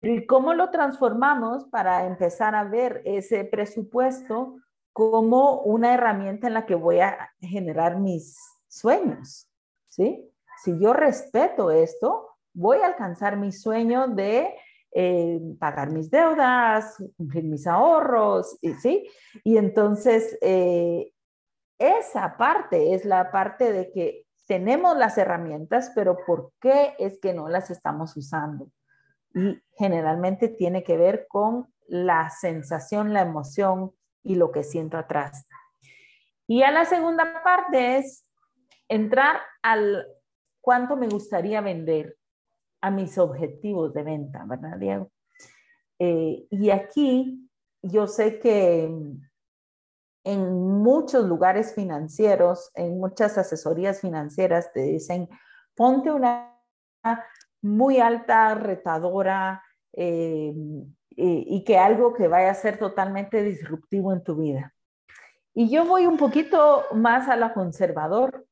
[0.02, 4.56] ¿Y cómo lo transformamos para empezar a ver ese presupuesto
[4.92, 9.50] como una herramienta en la que voy a generar mis sueños?
[9.88, 10.30] ¿Sí?
[10.62, 14.54] Si yo respeto esto, voy a alcanzar mi sueño de
[14.92, 19.08] eh, pagar mis deudas, cumplir mis ahorros, ¿sí?
[19.44, 21.12] Y entonces, eh,
[21.78, 27.34] esa parte es la parte de que tenemos las herramientas, pero ¿por qué es que
[27.34, 28.70] no las estamos usando?
[29.34, 35.46] Y generalmente tiene que ver con la sensación, la emoción y lo que siento atrás.
[36.46, 38.26] Y a la segunda parte es
[38.88, 40.06] entrar al
[40.60, 42.17] cuánto me gustaría vender
[42.80, 45.10] a mis objetivos de venta, ¿verdad, Diego?
[45.98, 47.50] Eh, y aquí
[47.82, 48.84] yo sé que
[50.24, 55.28] en muchos lugares financieros, en muchas asesorías financieras te dicen,
[55.74, 56.54] ponte una
[57.62, 59.62] muy alta, retadora,
[59.92, 60.54] eh,
[61.20, 64.72] y que algo que vaya a ser totalmente disruptivo en tu vida.
[65.52, 68.46] Y yo voy un poquito más a la conservador,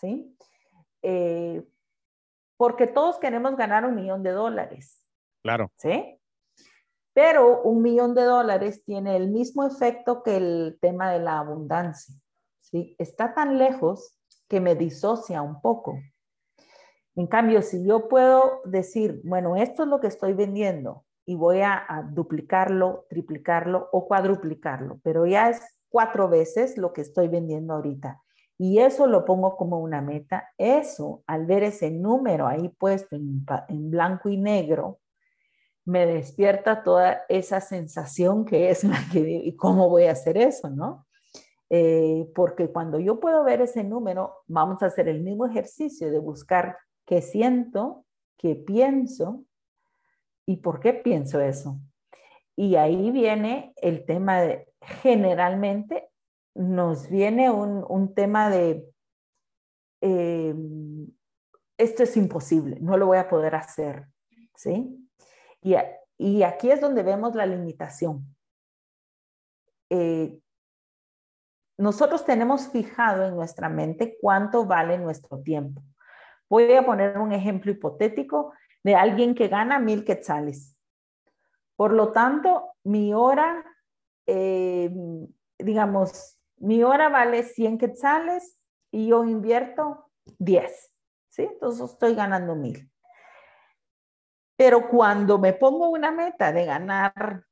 [0.00, 0.36] ¿sí?
[1.02, 1.64] Eh,
[2.60, 5.02] porque todos queremos ganar un millón de dólares.
[5.42, 5.72] Claro.
[5.76, 6.20] ¿Sí?
[7.14, 12.14] Pero un millón de dólares tiene el mismo efecto que el tema de la abundancia.
[12.60, 12.94] ¿sí?
[12.98, 14.14] Está tan lejos
[14.46, 15.98] que me disocia un poco.
[17.16, 21.62] En cambio, si yo puedo decir, bueno, esto es lo que estoy vendiendo y voy
[21.62, 27.72] a, a duplicarlo, triplicarlo o cuadruplicarlo, pero ya es cuatro veces lo que estoy vendiendo
[27.72, 28.20] ahorita
[28.62, 33.90] y eso lo pongo como una meta, eso, al ver ese número ahí puesto en,
[33.90, 35.00] blanco y negro,
[35.86, 40.68] me despierta toda esa sensación que es la que, ¿y cómo voy a hacer eso,
[40.68, 41.06] no?
[41.70, 46.18] Eh, porque cuando yo puedo ver ese número, vamos a hacer el mismo ejercicio de
[46.18, 48.04] buscar qué siento,
[48.36, 49.42] qué pienso
[50.44, 51.78] y por qué pienso eso.
[52.56, 56.10] Y ahí viene el tema de generalmente
[56.54, 58.84] nos viene un, tema de,
[60.00, 60.54] eh,
[61.78, 64.06] esto es imposible, no lo voy a poder hacer,
[64.54, 65.08] ¿sí?
[65.62, 65.74] Y,
[66.18, 68.36] y aquí es donde vemos la limitación.
[69.90, 70.38] Eh,
[71.78, 75.82] nosotros tenemos fijado en nuestra mente cuánto vale nuestro tiempo.
[76.48, 80.76] Voy a poner un ejemplo hipotético de alguien que gana mil quetzales.
[81.76, 83.64] Por lo tanto, mi hora,
[84.26, 84.92] eh,
[85.58, 88.58] digamos, mi hora vale 100 quetzales
[88.90, 90.92] y yo invierto 10,
[91.28, 91.42] ¿sí?
[91.42, 92.90] Entonces estoy ganando mil.
[94.56, 97.44] Pero cuando me pongo una meta de ganar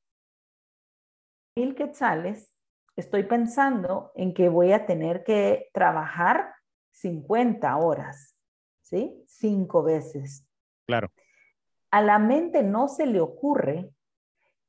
[1.56, 2.54] mil quetzales,
[2.96, 6.54] estoy pensando en que voy a tener que trabajar
[6.90, 8.36] 50 horas,
[8.82, 9.24] ¿sí?
[9.26, 10.46] Cinco veces.
[10.86, 11.10] Claro.
[11.90, 13.90] A la mente no se le ocurre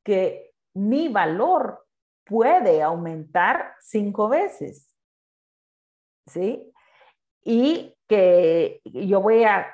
[0.03, 1.88] que mi valor
[2.29, 4.93] puede aumentar cinco veces.
[6.27, 6.71] ¿Sí?
[7.43, 9.67] Y que yo voy a,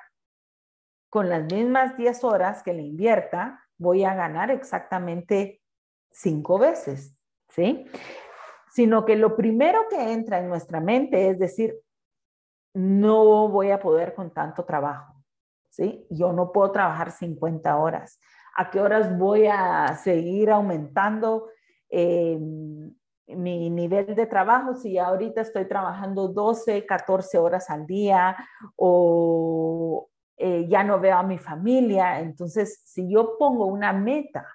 [1.09, 5.61] con las mismas 10 horas que le invierta, voy a ganar exactamente
[6.11, 7.15] cinco veces.
[7.49, 7.85] ¿Sí?
[8.71, 11.77] Sino que lo primero que entra en nuestra mente es decir,
[12.73, 15.13] no voy a poder con tanto trabajo.
[15.69, 16.07] ¿Sí?
[16.09, 18.19] Yo no puedo trabajar 50 horas.
[18.57, 21.49] ¿A qué horas voy a seguir aumentando
[21.89, 22.37] eh,
[23.27, 28.35] mi nivel de trabajo, si ahorita estoy trabajando 12, 14 horas al día
[28.75, 34.45] o eh, ya no veo a mi familia, entonces si yo pongo una meta,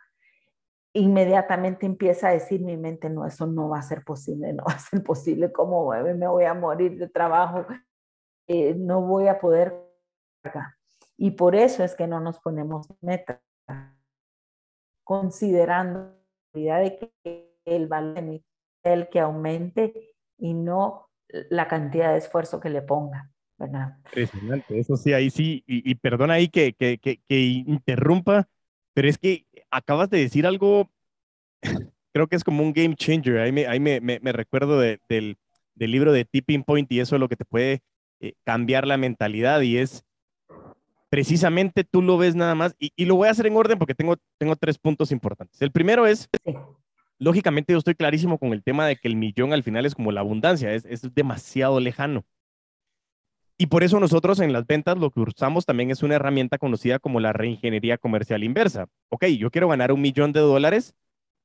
[0.93, 4.75] inmediatamente empieza a decir mi mente, no, eso no va a ser posible, no va
[4.75, 7.67] a ser posible, ¿cómo me voy a morir de trabajo?
[8.47, 9.75] Eh, no voy a poder.
[11.17, 13.43] Y por eso es que no nos ponemos meta,
[15.05, 16.20] considerando
[16.53, 18.41] de que el valor
[18.83, 23.31] el que aumente y no la cantidad de esfuerzo que le ponga.
[23.59, 23.99] ¿verdad?
[24.07, 28.49] Impresionante, eso sí, ahí sí, y, perdona ahí que, que, que, interrumpa,
[28.95, 30.91] pero es que acabas de decir algo,
[32.15, 35.37] creo que es como un game changer, ahí me, ahí me, me, recuerdo del, del,
[35.77, 37.83] libro de Tipping Point y eso es lo que te puede
[38.21, 40.05] eh, cambiar la mentalidad y es
[41.11, 44.17] precisamente tú lo ves nada más, y, lo voy a hacer en orden porque tengo,
[44.39, 45.61] tengo tres puntos importantes.
[45.61, 46.29] El primero es,
[47.19, 50.13] lógicamente yo estoy clarísimo con el tema de que el millón al final es como
[50.13, 52.25] la abundancia, es, es demasiado lejano.
[53.59, 56.99] Y por eso nosotros en las ventas lo que usamos también es una herramienta conocida
[56.99, 58.87] como la reingeniería comercial inversa.
[59.11, 60.95] Ok, yo quiero ganar un millón de dólares,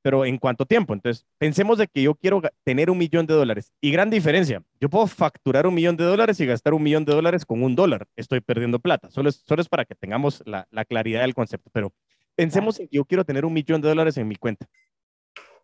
[0.02, 0.94] pero ¿en cuánto tiempo?
[0.94, 3.72] Entonces, pensemos de que yo quiero tener un millón de dólares.
[3.80, 7.12] Y gran diferencia, yo puedo facturar un millón de dólares y gastar un millón de
[7.12, 8.06] dólares con un dólar.
[8.16, 9.10] Estoy perdiendo plata.
[9.10, 11.70] Solo es, solo es para que tengamos la, la claridad del concepto.
[11.72, 11.92] Pero
[12.34, 14.66] pensemos en que yo quiero tener un millón de dólares en mi cuenta.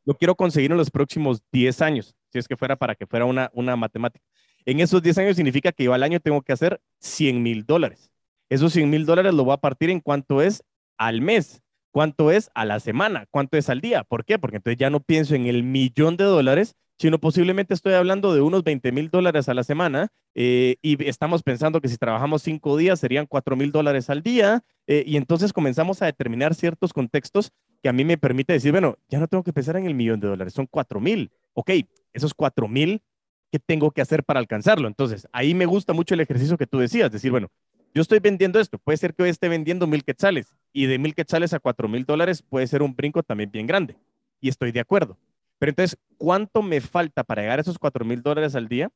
[0.05, 3.25] Lo quiero conseguir en los próximos 10 años, si es que fuera para que fuera
[3.25, 4.25] una, una matemática.
[4.65, 8.11] En esos 10 años significa que yo al año tengo que hacer 100 mil dólares.
[8.49, 10.65] Esos 100 mil dólares lo voy a partir en cuánto es
[10.99, 11.62] al mes,
[11.93, 14.03] cuánto es a la semana, cuánto es al día.
[14.03, 14.39] ¿Por qué?
[14.39, 18.41] Porque entonces ya no pienso en el millón de dólares, sino posiblemente estoy hablando de
[18.41, 22.77] unos 20 mil dólares a la semana eh, y estamos pensando que si trabajamos cinco
[22.77, 27.53] días serían 4 mil dólares al día eh, y entonces comenzamos a determinar ciertos contextos
[27.83, 30.21] que a mí me permite decir, bueno, ya no tengo que pensar en el millón
[30.21, 31.31] de dólares, son 4 mil.
[31.55, 31.71] Ok,
[32.13, 33.03] esos 4 mil
[33.51, 34.89] qué tengo que hacer para alcanzarlo.
[34.89, 37.49] Entonces, ahí me gusta mucho el ejercicio que tú decías, decir, bueno,
[37.95, 41.15] yo estoy vendiendo esto, puede ser que hoy esté vendiendo mil quetzales y de mil
[41.15, 43.97] quetzales a cuatro mil dólares puede ser un brinco también bien grande
[44.41, 45.19] y estoy de acuerdo.
[45.59, 48.91] Pero entonces, ¿cuánto me falta para llegar a esos cuatro mil dólares al día?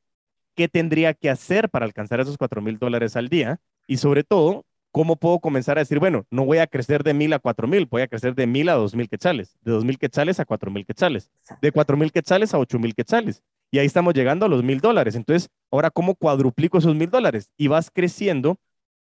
[0.54, 3.60] ¿Qué tendría que hacer para alcanzar esos cuatro mil dólares al día?
[3.86, 7.32] Y sobre todo, ¿cómo puedo comenzar a decir, bueno, no voy a crecer de mil
[7.32, 9.98] a cuatro mil, voy a crecer de mil a dos mil quetzales, de dos mil
[9.98, 13.42] quetzales a cuatro mil quetzales, de cuatro mil quetzales a ocho mil quetzales?
[13.70, 15.14] y ahí estamos llegando a los mil dólares.
[15.14, 17.50] Entonces, ahora, ¿cómo cuadruplico esos mil dólares?
[17.56, 18.58] Y vas creciendo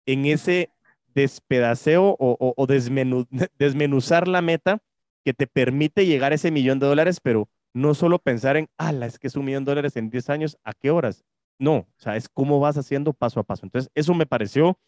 [0.06, 0.70] en ese
[1.14, 2.66] despedaceo o,
[3.58, 4.82] desmenuzar la meta
[5.24, 8.92] que te permite llegar a ese millón de dólares, pero no solo pensar en, ah,
[9.04, 11.24] es que es un millón de dólares en 10 años, ¿a qué horas?
[11.58, 13.66] No, o sea, es cómo vas haciendo paso a paso.
[13.66, 14.78] Entonces, eso me pareció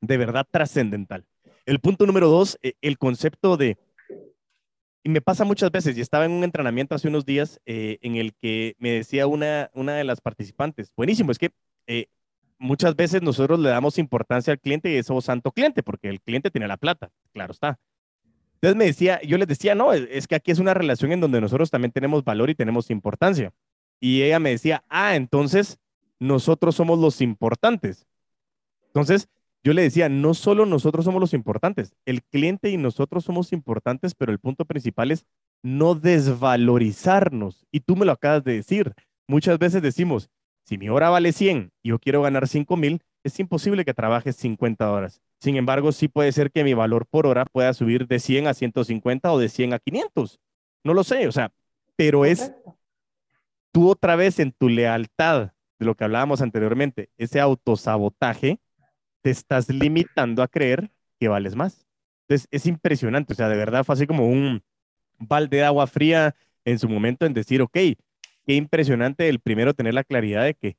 [0.00, 1.26] de verdad trascendental.
[1.66, 3.78] El punto número dos, eh, el concepto de
[5.04, 8.16] y me pasa muchas veces, y estaba en un entrenamiento hace unos días eh, en
[8.16, 11.50] el que me decía una, una de las participantes, buenísimo, es que
[11.86, 12.06] eh,
[12.58, 16.50] muchas veces nosotros le damos importancia al cliente y eso santo cliente, porque el cliente
[16.50, 17.78] tiene la plata, claro está.
[18.54, 21.40] Entonces me decía, yo les decía, no, es que aquí es una relación en donde
[21.40, 23.52] nosotros también tenemos valor y tenemos importancia.
[24.00, 25.78] Y ella me decía, ah, entonces
[26.18, 28.06] nosotros somos los importantes.
[28.86, 29.28] Entonces,
[29.62, 34.14] yo le decía, no solo nosotros somos los importantes, el cliente y nosotros somos importantes,
[34.14, 35.26] pero el punto principal es
[35.62, 37.66] no desvalorizarnos.
[37.72, 38.92] Y tú me lo acabas de decir.
[39.26, 40.28] Muchas veces decimos,
[40.64, 44.36] si mi hora vale 100 y yo quiero ganar 5 mil, es imposible que trabajes
[44.36, 45.20] 50 horas.
[45.40, 48.54] Sin embargo, sí puede ser que mi valor por hora pueda subir de 100 a
[48.54, 50.40] 150 o de 100 a 500.
[50.84, 51.52] No lo sé, o sea,
[51.96, 52.52] pero es
[53.72, 58.60] tú otra vez en tu lealtad de lo que hablábamos anteriormente, ese autosabotaje
[59.22, 61.86] te estás limitando a creer que vales más.
[62.22, 64.62] Entonces, es impresionante, o sea, de verdad fue así como un
[65.18, 67.76] balde de agua fría en su momento en decir, ok,
[68.46, 70.76] qué impresionante el primero tener la claridad de que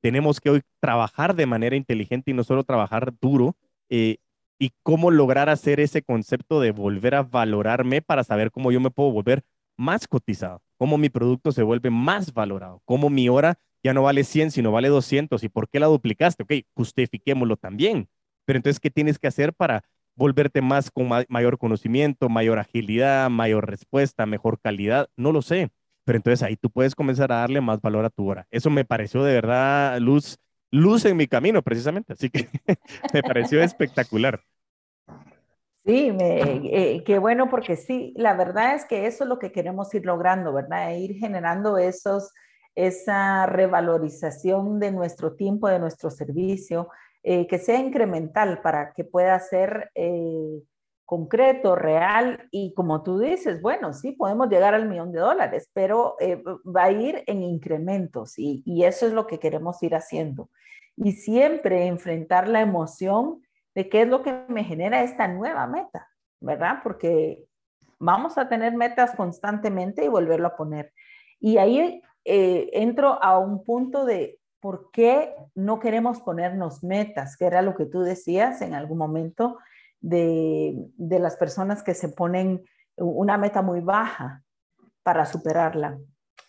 [0.00, 3.56] tenemos que hoy trabajar de manera inteligente y no solo trabajar duro,
[3.88, 4.18] eh,
[4.58, 8.90] y cómo lograr hacer ese concepto de volver a valorarme para saber cómo yo me
[8.90, 9.44] puedo volver
[9.76, 14.24] más cotizado, cómo mi producto se vuelve más valorado, cómo mi hora ya no vale
[14.24, 15.44] 100, sino vale 200.
[15.44, 16.42] ¿Y por qué la duplicaste?
[16.42, 18.08] Ok, justifiquémoslo también.
[18.44, 19.84] Pero entonces, ¿qué tienes que hacer para
[20.16, 25.08] volverte más con mayor conocimiento, mayor agilidad, mayor respuesta, mejor calidad?
[25.16, 25.70] No lo sé.
[26.08, 28.46] Pero entonces ahí tú puedes comenzar a darle más valor a tu hora.
[28.50, 30.38] Eso me pareció de verdad luz,
[30.70, 32.14] luz en mi camino, precisamente.
[32.14, 32.48] Así que
[33.12, 34.40] me pareció espectacular.
[35.84, 39.92] Sí, eh, qué bueno porque sí, la verdad es que eso es lo que queremos
[39.92, 40.94] ir logrando, ¿verdad?
[40.94, 42.32] E ir generando esos
[42.74, 46.88] esa revalorización de nuestro tiempo, de nuestro servicio,
[47.22, 50.62] eh, que sea incremental para que pueda ser eh,
[51.08, 56.16] concreto, real y como tú dices, bueno, sí, podemos llegar al millón de dólares, pero
[56.20, 60.50] eh, va a ir en incrementos y, eso es lo que queremos ir haciendo.
[60.96, 63.40] Y siempre enfrentar la emoción
[63.74, 66.06] de qué es lo que me genera esta nueva meta,
[66.40, 66.80] ¿verdad?
[66.82, 67.42] Porque
[67.98, 70.92] vamos a tener metas constantemente y volverlo a poner.
[71.40, 77.46] Y ahí eh, entro a un punto de por qué no queremos ponernos metas, que
[77.46, 79.56] era lo que tú decías en algún momento
[80.00, 82.64] de, de las personas que se ponen
[82.96, 84.42] una meta muy baja
[85.02, 85.98] para superarla.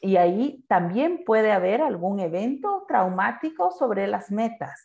[0.01, 4.83] Y ahí también puede haber algún evento traumático sobre las metas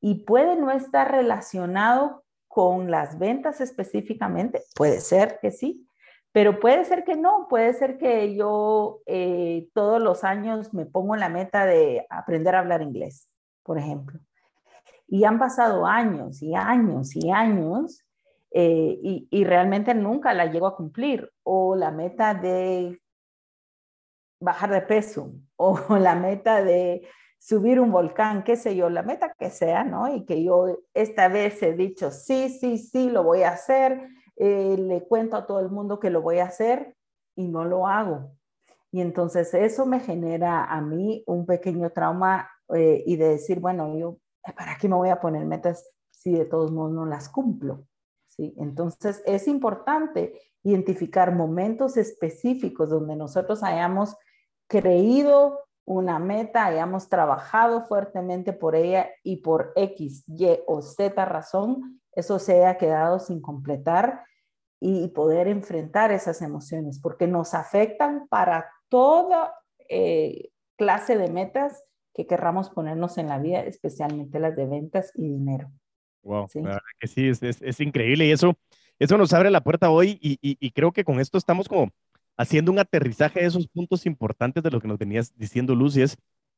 [0.00, 5.86] y puede no estar relacionado con las ventas específicamente, puede ser que sí,
[6.32, 11.14] pero puede ser que no, puede ser que yo eh, todos los años me pongo
[11.16, 13.30] la meta de aprender a hablar inglés,
[13.62, 14.18] por ejemplo.
[15.08, 18.04] Y han pasado años y años y años
[18.50, 21.30] eh, y, y, realmente nunca la llego a cumplir.
[21.42, 23.00] O la meta de
[24.40, 29.32] bajar de peso o la meta de subir un volcán, qué sé yo, la meta
[29.38, 30.14] que sea, ¿no?
[30.14, 34.76] Y que yo esta vez he dicho, sí, sí, sí, lo voy a hacer, eh,
[34.78, 36.94] le cuento a todo el mundo que lo voy a hacer
[37.36, 38.32] y no lo hago.
[38.90, 43.96] Y entonces eso me genera a mí un pequeño trauma eh, y de decir, bueno,
[43.96, 44.18] yo,
[44.52, 47.86] ¿para qué me voy a poner metas si de todos modos no las cumplo?
[48.26, 48.54] ¿Sí?
[48.58, 54.16] Entonces es importante identificar momentos específicos donde nosotros hayamos
[54.66, 62.02] creído una meta, hayamos trabajado fuertemente por ella y por X, Y o Z razón,
[62.12, 64.24] eso se haya quedado sin completar
[64.80, 69.54] y poder enfrentar esas emociones, porque nos afectan para toda
[69.88, 71.82] eh, clase de metas
[72.18, 75.70] que querramos ponernos en la vida, especialmente las de ventas y dinero.
[76.24, 76.60] Wow, ¿Sí?
[76.98, 78.58] que sí, es, es, increíble y eso,
[78.98, 81.92] eso nos abre la puerta hoy y, y, y creo que con esto estamos como
[82.36, 86.02] haciendo un aterrizaje de esos puntos importantes de lo que nos venías diciendo, Luz, y
[86.02, 86.16] es,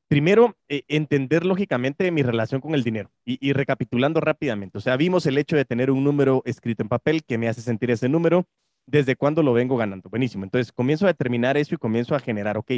[0.09, 3.11] primero, eh, entender lógicamente mi relación con el dinero.
[3.27, 7.23] Y, recapitulando rápidamente, o sea, vimos el hecho de tener un número escrito en papel
[7.23, 8.47] que me hace sentir ese número,
[8.87, 10.09] desde cuándo lo vengo ganando.
[10.09, 10.45] Buenísimo.
[10.45, 12.73] Entonces, comienzo a determinar eso y comienzo a generar, ok,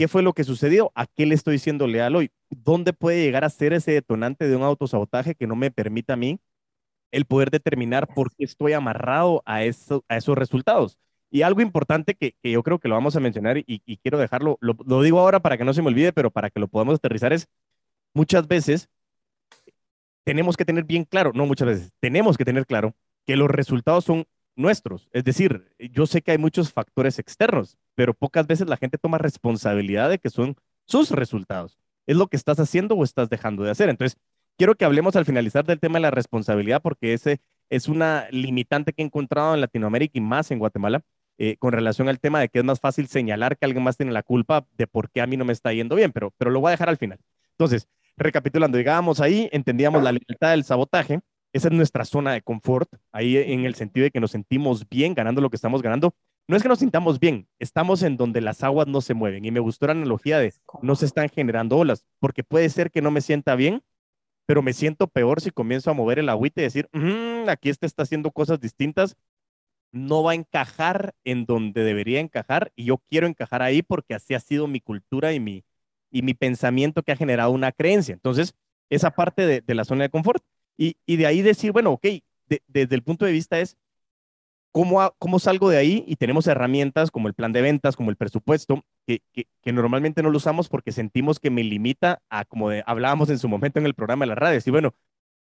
[0.00, 0.92] ¿qué fue lo que sucedió?
[0.94, 2.30] ¿A qué le estoy siendo leal hoy?
[2.48, 6.16] ¿Dónde puede llegar a ser ese detonante de un autosabotaje que no me permita a
[6.16, 6.40] mí
[7.10, 10.96] el poder determinar por qué estoy amarrado a, eso, a esos resultados?
[11.30, 15.02] Y algo importante que, yo creo que lo vamos a mencionar y, quiero dejarlo, lo,
[15.02, 17.46] digo ahora para que no se me olvide, pero para que lo podamos aterrizar es,
[18.14, 18.88] muchas veces
[20.24, 22.94] tenemos que tener bien claro, no muchas veces, tenemos que tener claro
[23.26, 24.24] que los resultados son
[24.56, 25.08] nuestros.
[25.12, 29.18] Es decir, yo sé que hay muchos factores externos, pero pocas veces la gente toma
[29.18, 31.78] responsabilidad de que son sus resultados.
[32.06, 33.88] Es lo que estás haciendo o estás dejando de hacer.
[33.88, 34.18] Entonces,
[34.56, 37.40] quiero que hablemos al finalizar del tema de la responsabilidad, porque ese
[37.70, 41.02] es una limitante que he encontrado en Latinoamérica y más en Guatemala,
[41.38, 44.12] eh, con relación al tema de que es más fácil señalar que alguien más tiene
[44.12, 46.60] la culpa de por qué a mí no me está yendo bien, pero, pero lo
[46.60, 47.18] voy a dejar al final.
[47.52, 51.20] Entonces, recapitulando, llegábamos ahí, entendíamos la libertad del sabotaje,
[51.52, 55.14] esa es nuestra zona de confort, ahí en el sentido de que nos sentimos bien
[55.14, 56.14] ganando lo que estamos ganando.
[56.48, 59.44] No es que nos sintamos bien, estamos en donde las aguas no se mueven.
[59.44, 63.02] Y me gustó la analogía de no se están generando olas, porque puede ser que
[63.02, 63.82] no me sienta bien,
[64.46, 67.86] pero me siento peor si comienzo a mover el agüite y decir, mm, aquí este
[67.86, 69.16] está haciendo cosas distintas
[69.92, 74.34] no va a encajar en donde debería encajar y yo quiero encajar ahí porque así
[74.34, 75.64] ha sido mi cultura y mi,
[76.10, 78.12] y mi pensamiento que ha generado una creencia.
[78.12, 78.54] Entonces,
[78.88, 80.42] esa parte de, la zona de confort.
[80.82, 82.06] Y, de ahí decir, bueno, ok,
[82.66, 83.76] desde el punto de vista es,
[84.72, 86.04] ¿cómo, ¿cómo salgo de ahí?
[86.06, 90.30] Y tenemos herramientas como el plan de ventas, como el presupuesto, que, que, normalmente no
[90.30, 93.94] lo usamos porque sentimos que me limita a, como hablábamos en su momento en el
[93.94, 94.94] programa de la radio, y bueno,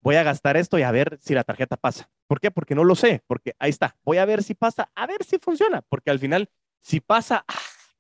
[0.03, 2.11] voy a gastar esto y a ver si la tarjeta pasa.
[2.27, 2.51] ¿Por qué?
[2.51, 5.39] Porque no lo sé, porque ahí está, voy a ver si pasa, a ver si
[5.39, 6.51] funciona, porque al final,
[6.83, 7.55] si pasa, ¡ah!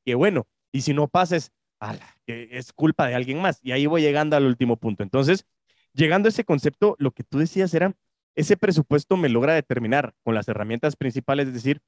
[0.04, 1.50] qué bueno, y si no pasa, es,
[2.26, 3.58] que es culpa de alguien más.
[3.62, 5.02] Y ahí voy llegando al último punto.
[5.02, 5.46] Entonces,
[5.94, 7.94] llegando a ese concepto, lo que tú decías era,
[8.34, 11.80] ese presupuesto me logra determinar con las herramientas principales, es decir,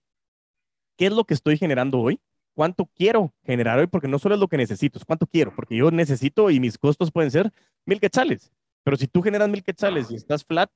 [0.97, 2.21] ¿qué es lo que estoy generando hoy?
[2.55, 3.87] ¿Cuánto quiero generar hoy?
[3.87, 6.79] Porque no solo es lo que necesito, es cuánto quiero, porque yo necesito y mis
[6.79, 7.53] costos pueden ser
[7.85, 8.53] mil quetzales.
[8.85, 10.71] Pero si tú generas mil quetzales y estás flat,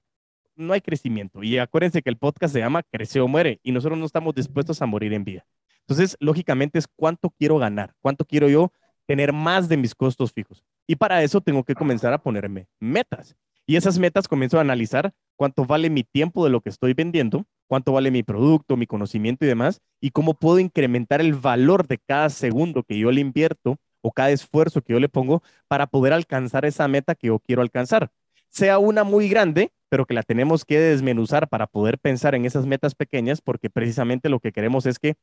[0.56, 1.42] no hay crecimiento.
[1.42, 4.82] Y acuérdense que el podcast se llama Crece o Muere y nosotros no estamos dispuestos
[4.82, 5.46] a morir en vida.
[5.80, 8.72] Entonces, lógicamente es cuánto quiero ganar, cuánto quiero yo
[9.08, 10.62] tener más de mis costos fijos.
[10.86, 13.34] Y para eso tengo que comenzar a ponerme metas.
[13.66, 17.46] Y esas metas comienzo a analizar cuánto vale mi tiempo de lo que estoy vendiendo,
[17.66, 21.98] cuánto vale mi producto, mi conocimiento y demás, y cómo puedo incrementar el valor de
[21.98, 26.12] cada segundo que yo le invierto o cada esfuerzo que yo le pongo para poder
[26.12, 28.10] alcanzar esa meta que yo quiero alcanzar.
[28.50, 32.66] Sea una muy grande, pero que la tenemos que desmenuzar para poder pensar en esas
[32.66, 35.16] metas pequeñas, porque precisamente lo que queremos es que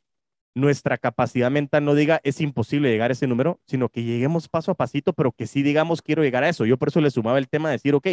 [0.55, 4.71] nuestra capacidad mental no diga es imposible llegar a ese número, sino que lleguemos paso
[4.71, 6.65] a pasito, pero que sí digamos quiero llegar a eso.
[6.65, 8.07] Yo por eso le sumaba el tema de decir, ok,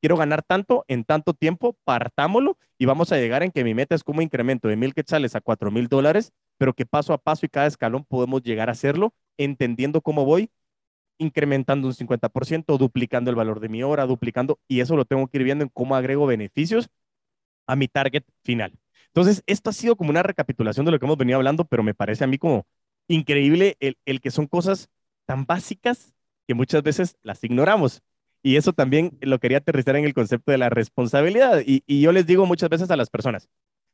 [0.00, 3.94] quiero ganar tanto en tanto tiempo, partámoslo y vamos a llegar en que mi meta
[3.94, 7.46] es como incremento de mil quetzales a cuatro mil dólares, pero que paso a paso
[7.46, 10.50] y cada escalón podemos llegar a hacerlo entendiendo cómo voy,
[11.18, 15.38] incrementando un 50%, duplicando el valor de mi hora, duplicando, y eso lo tengo que
[15.38, 16.88] ir viendo en cómo agrego beneficios
[17.66, 18.72] a mi target final.
[19.18, 21.92] Entonces, esto ha sido como una recapitulación de lo que hemos venido hablando, pero me
[21.92, 22.68] parece a mí como
[23.08, 24.90] increíble el, el que son cosas
[25.26, 26.14] tan básicas
[26.46, 28.00] que muchas veces las ignoramos.
[28.44, 31.64] Y eso también lo quería aterrizar en el concepto de la responsabilidad.
[31.66, 33.48] Y, y, yo les digo muchas veces a las personas,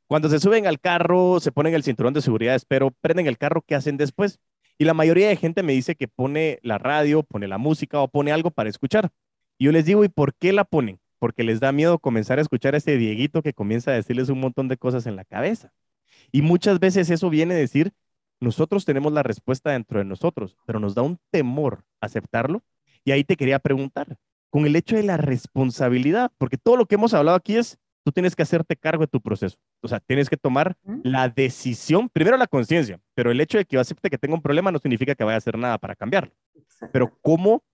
[0.08, 3.64] cuando se suben al carro, se ponen el cinturón de seguridad, espero, prenden el carro,
[3.66, 4.40] ¿qué hacen después?
[4.76, 8.08] Y la mayoría de gente me dice que pone la radio, pone la música o
[8.08, 9.08] pone algo para escuchar.
[9.56, 11.00] Y yo les digo, ¿y por qué la ponen?
[11.24, 14.40] Porque les da miedo comenzar a escuchar a ese Dieguito que comienza a decirles un
[14.40, 15.72] montón de cosas en la cabeza.
[16.30, 17.94] Y muchas veces eso viene a decir,
[18.40, 22.62] nosotros tenemos la respuesta dentro de nosotros, pero nos da un temor aceptarlo.
[23.06, 24.18] Y ahí te quería preguntar,
[24.50, 28.12] con el hecho de la responsabilidad, porque todo lo que hemos hablado aquí es, tú
[28.12, 29.56] tienes que hacerte cargo de tu proceso.
[29.80, 33.76] O sea, tienes que tomar la decisión, primero la conciencia, pero el hecho de que
[33.76, 36.34] yo acepte que tengo un problema no significa que vaya a hacer nada para cambiarlo.
[36.92, 37.64] Pero ¿cómo,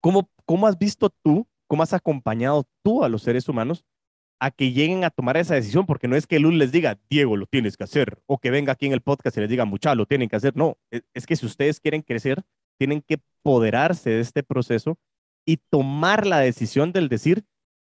[0.00, 3.84] cómo, cómo has visto tú, cómo has acompañado tú a los seres humanos
[4.38, 7.36] a que lleguen a tomar esa decisión, porque no es que Luz les diga, Diego,
[7.36, 9.94] lo tienes que hacer, o que venga aquí en el podcast y les diga, mucha,
[9.94, 10.54] lo tienen que hacer.
[10.56, 12.42] No, e, es que si ustedes quieren crecer,
[12.78, 14.98] tienen que poderarse de este proceso
[15.46, 17.44] y tomar la decisión del decir,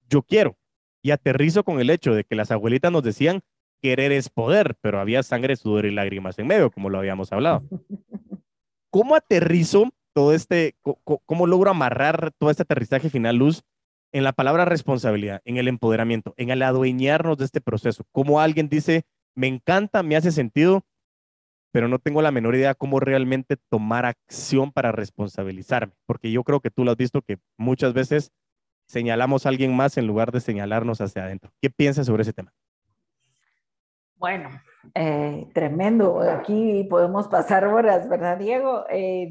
[0.08, 0.56] yo quiero.
[1.02, 3.42] Y aterrizo con el hecho de que las abuelitas nos decían,
[3.82, 7.62] querer es poder, pero había sangre, sudor y lágrimas en medio, como lo habíamos hablado.
[8.90, 10.76] ¿Cómo aterrizo todo este,
[11.26, 13.62] cómo logro amarrar todo este aterrizaje final, Luz,
[14.12, 18.04] en la palabra responsabilidad, en el empoderamiento, en el adueñarnos de este proceso.
[18.12, 19.02] Como alguien dice,
[19.34, 20.84] me encanta, me hace sentido,
[21.70, 26.60] pero no tengo la menor idea cómo realmente tomar acción para responsabilizarme, porque yo creo
[26.60, 28.32] que tú lo has visto que muchas veces
[28.86, 31.50] señalamos a alguien más en lugar de señalarnos hacia adentro.
[31.60, 32.52] ¿Qué piensas sobre ese tema?
[34.16, 34.48] Bueno,
[34.94, 36.20] eh, tremendo.
[36.20, 38.84] Aquí podemos pasar horas, ¿verdad, Diego?
[38.90, 39.30] Eh,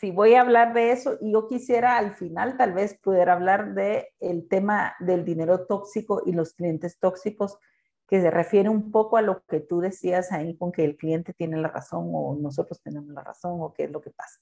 [0.00, 4.08] si voy a hablar de eso, yo quisiera al final tal vez poder hablar de
[4.20, 7.58] el tema del dinero tóxico y los clientes tóxicos,
[8.06, 11.34] que se refiere un poco a lo que tú decías ahí con que el cliente
[11.34, 14.38] tiene la razón o nosotros tenemos la razón o qué es lo que pasa.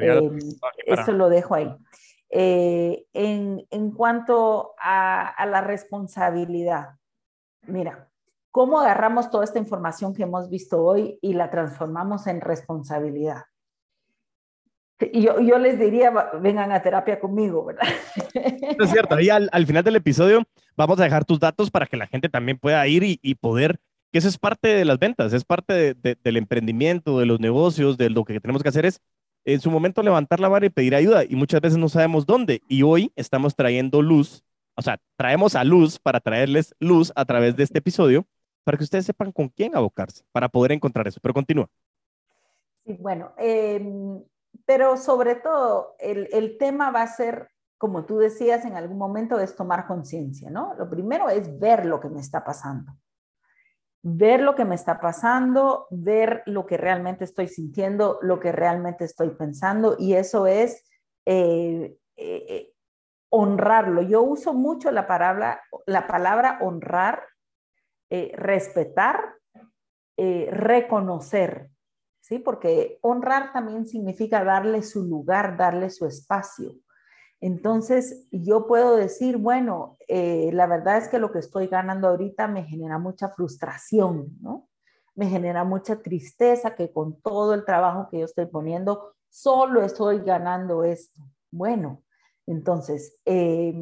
[0.00, 0.30] Eh,
[0.86, 1.76] eso lo dejo ahí.
[2.30, 6.96] Eh, en, en, cuanto a, a la responsabilidad,
[7.66, 8.08] mira,
[8.50, 13.42] ¿cómo agarramos toda esta información que hemos visto hoy y la transformamos en responsabilidad?
[15.12, 17.86] Yo, yo les diría, vengan a terapia conmigo, ¿verdad?
[18.78, 20.44] Es cierto, ahí al, al, final del episodio
[20.76, 23.78] vamos a dejar tus datos para que la gente también pueda ir y, y poder,
[24.10, 27.40] que eso es parte de las ventas, es parte de, de, del emprendimiento, de los
[27.40, 29.00] negocios, de lo que tenemos que hacer es
[29.44, 32.62] en su momento levantar la mano y pedir ayuda y muchas veces no sabemos dónde.
[32.68, 34.44] Y hoy estamos trayendo luz,
[34.76, 38.26] o sea, traemos a luz para traerles luz a través de este episodio
[38.64, 41.18] para que ustedes sepan con quién abocarse, para poder encontrar eso.
[41.20, 41.68] Pero continúa.
[42.84, 43.80] Sí, bueno, eh,
[44.66, 49.38] pero sobre todo el, el, tema va a ser, como tú decías en algún momento,
[49.40, 50.74] es tomar conciencia, ¿no?
[50.74, 52.92] Lo primero es ver lo que me está pasando.
[54.02, 59.04] Ver lo que me está pasando, ver lo que realmente estoy sintiendo, lo que realmente
[59.04, 60.84] estoy pensando, y eso es
[61.26, 62.68] eh, eh, eh
[63.34, 64.02] honrarlo.
[64.02, 67.22] Yo uso mucho la palabra, la palabra honrar,
[68.10, 69.36] respetar,
[70.18, 71.71] reconocer.
[72.32, 72.38] ¿Sí?
[72.38, 76.76] Porque honrar también significa darle su lugar, darle su espacio.
[77.42, 82.48] Entonces, yo puedo decir, bueno, eh, la verdad es que lo que estoy ganando ahorita
[82.48, 84.66] me genera mucha frustración, ¿no?
[85.14, 90.20] Me genera mucha tristeza que con todo el trabajo que yo estoy poniendo, solo estoy
[90.20, 91.20] ganando esto.
[91.50, 92.02] Bueno,
[92.46, 93.74] entonces, eh,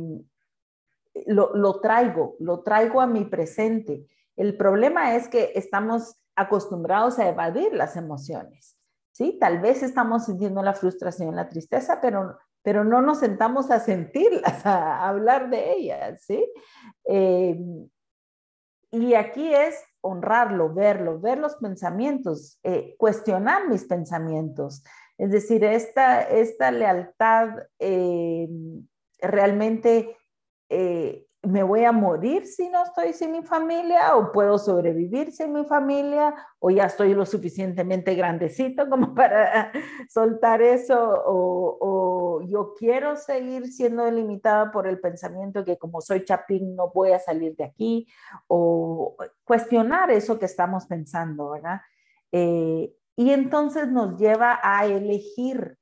[1.26, 4.09] lo, lo traigo, lo traigo a mi presente.
[4.34, 8.76] El problema es que estamos acostumbrados a evadir las emociones.
[9.12, 9.36] ¿sí?
[9.41, 14.64] Tal vez estamos sintiendo la frustración, la tristeza, pero, pero no nos sentamos a sentirlas,
[14.66, 16.22] a, hablar de ellas.
[16.24, 16.45] ¿sí?
[17.05, 17.61] Eh,
[18.91, 24.82] y aquí es honrarlo, verlo, ver los pensamientos, eh, cuestionar mis pensamientos.
[25.18, 28.49] Es decir, esta, esta lealtad eh,
[29.20, 30.16] realmente
[31.43, 35.64] me voy a morir si no estoy sin mi familia o puedo sobrevivir sin mi
[35.64, 39.72] familia o ya estoy lo suficientemente grandecito como para
[40.09, 46.74] soltar eso o, yo quiero seguir siendo limitada por el pensamiento que como soy chapín
[46.74, 48.09] no voy a salir de aquí
[48.47, 51.80] o cuestionar eso que estamos pensando, ¿verdad?
[52.32, 55.76] Eh, y entonces nos lleva a elegir,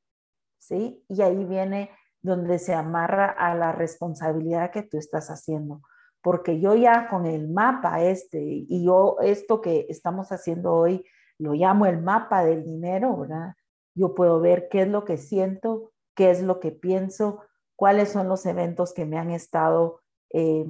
[0.59, 1.05] ¿sí?
[1.09, 1.91] Y ahí viene
[2.23, 5.83] donde se amarra a la responsabilidad que tú estás haciendo.
[6.23, 11.05] Porque yo ya con el mapa este, y yo esto que estamos haciendo hoy,
[11.39, 13.55] lo llamo el mapa del dinero, ¿verdad?
[13.95, 17.43] Yo puedo ver qué es lo que siento, qué es lo que pienso,
[17.77, 20.01] cuáles son los eventos que me han estado
[20.31, 20.67] eh,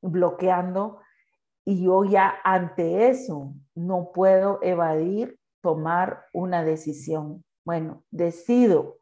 [0.00, 1.00] bloqueando.
[1.64, 7.44] Y yo ya ante eso no puedo evadir tomar una decisión.
[7.64, 8.98] Bueno, decido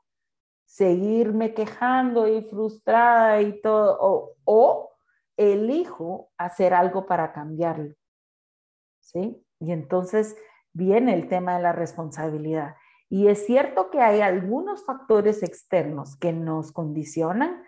[0.72, 3.98] seguirme quejando y frustrada y todo,
[4.44, 4.90] o,
[5.36, 7.94] elijo hacer algo para cambiarlo.
[9.00, 9.44] ¿Sí?
[9.60, 10.34] Y entonces
[10.72, 12.76] viene el tema de la responsabilidad.
[13.10, 17.62] Y es cierto que hay algunos factores externos que nos condicionan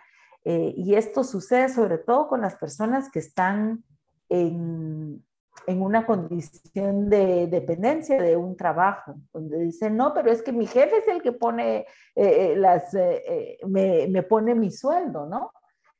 [0.45, 3.85] eh, y esto sucede sobre todo con las personas que están
[4.31, 5.23] en,
[5.67, 10.67] en una condición de dependencia de un trabajo, donde dicen, no, pero es que mi
[10.67, 11.87] jefe es el que pone eh,
[12.17, 15.53] eh, las, eh, me, me, pone mi sueldo, ¿no?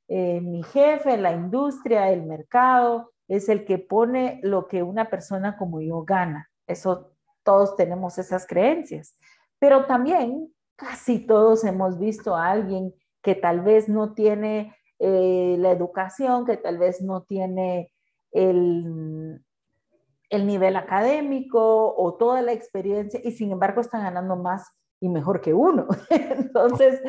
[0.07, 5.81] mi jefe, la industria, el mercado, es el que pone lo que una persona como
[5.81, 6.51] yo gana.
[6.67, 9.17] Eso todos tenemos esas creencias.
[9.59, 16.45] Pero también casi todos hemos visto a alguien que tal vez no tiene la educación,
[16.45, 17.94] que tal vez no tiene
[18.35, 19.43] el,
[20.29, 24.71] el nivel académico o toda la experiencia y sin embargo están ganando más
[25.01, 25.87] y mejor que uno.
[26.11, 27.01] Entonces,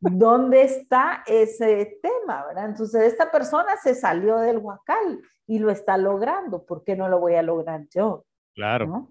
[0.00, 2.46] ¿dónde está ese tema?
[2.46, 2.66] ¿verdad?
[2.66, 6.64] Entonces, esta persona se salió del huacal y lo está logrando.
[6.64, 8.24] ¿Por qué no lo voy a lograr yo?
[8.54, 9.08] Claro.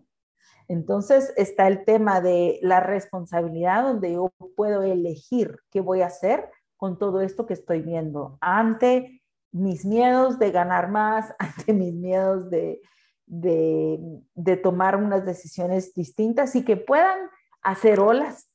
[0.67, 6.49] Entonces, está el tema de la responsabilidad donde yo puedo elegir qué voy a hacer
[6.75, 9.23] con todo esto que estoy viendo ante
[9.57, 12.81] mis miedos de ganar más, ante mis miedos de,
[13.25, 17.17] de, tomar unas decisiones distintas y que puedan
[17.61, 18.49] hacer olas,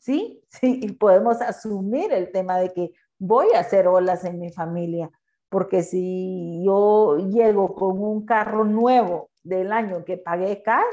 [0.00, 0.42] ¿sí?
[0.50, 5.10] Sí, y podemos asumir el tema de que voy a hacer olas en mi familia,
[5.50, 10.84] porque si yo llego con un carro nuevo del año que pagué cash,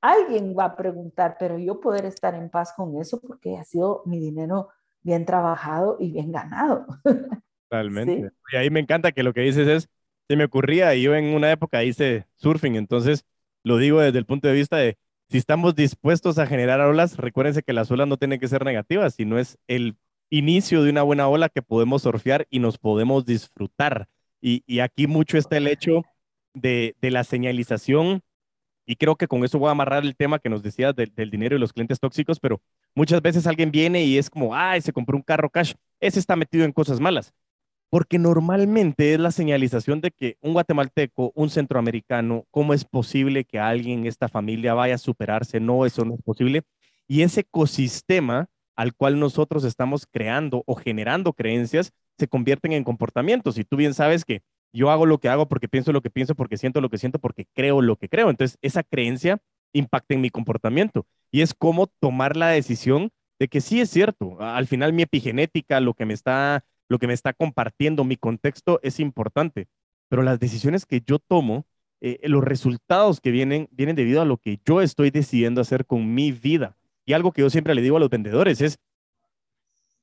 [0.00, 4.02] alguien va a preguntar, pero yo poder estar en paz con eso porque ha sido
[4.06, 4.68] mi dinero
[5.02, 6.86] bien trabajado y bien ganado.
[7.68, 8.30] Totalmente.
[8.52, 9.88] Y ahí me encanta que lo que dices es,
[10.28, 13.24] se me ocurría, y yo en una época hice surfing, entonces
[13.64, 14.98] lo digo desde el punto de vista de,
[15.28, 19.14] si estamos dispuestos a generar olas, recuérdense que las olas no tienen que ser negativas,
[19.14, 19.96] sino es el
[20.30, 24.08] inicio de una buena ola que podemos surfear y nos podemos disfrutar.
[24.40, 26.04] Y, aquí mucho está el hecho
[26.54, 28.22] de, la señalización,
[28.86, 31.30] y creo que con eso voy a amarrar el tema que nos decías del, del
[31.30, 32.62] dinero y los clientes tóxicos, pero
[32.94, 36.36] muchas veces alguien viene y es como, ay, se compró un carro cash, ese está
[36.36, 37.34] metido en cosas malas
[37.90, 43.58] porque normalmente es la señalización de que un guatemalteco, un centroamericano, ¿cómo es posible que
[43.58, 45.60] alguien en esta familia vaya a superarse?
[45.60, 46.62] No, eso no es posible.
[47.06, 53.58] Y ese ecosistema al cual nosotros estamos creando o generando creencias se convierten en comportamientos.
[53.58, 56.34] Y tú bien sabes que yo hago lo que hago porque pienso lo que pienso,
[56.34, 58.30] porque siento lo que siento, porque creo lo que creo.
[58.30, 59.38] Entonces, esa creencia
[59.72, 61.06] impacta en mi comportamiento.
[61.30, 64.36] Y es como tomar la decisión de que sí es cierto.
[64.40, 68.80] Al final mi epigenética, lo que me está lo que me está compartiendo, mi contexto
[68.82, 69.68] es importante,
[70.08, 71.66] pero las decisiones que yo tomo,
[72.00, 76.14] eh, los resultados que vienen, vienen debido a lo que yo estoy decidiendo hacer con
[76.14, 76.76] mi vida.
[77.04, 78.78] Y algo que yo siempre le digo a los vendedores es,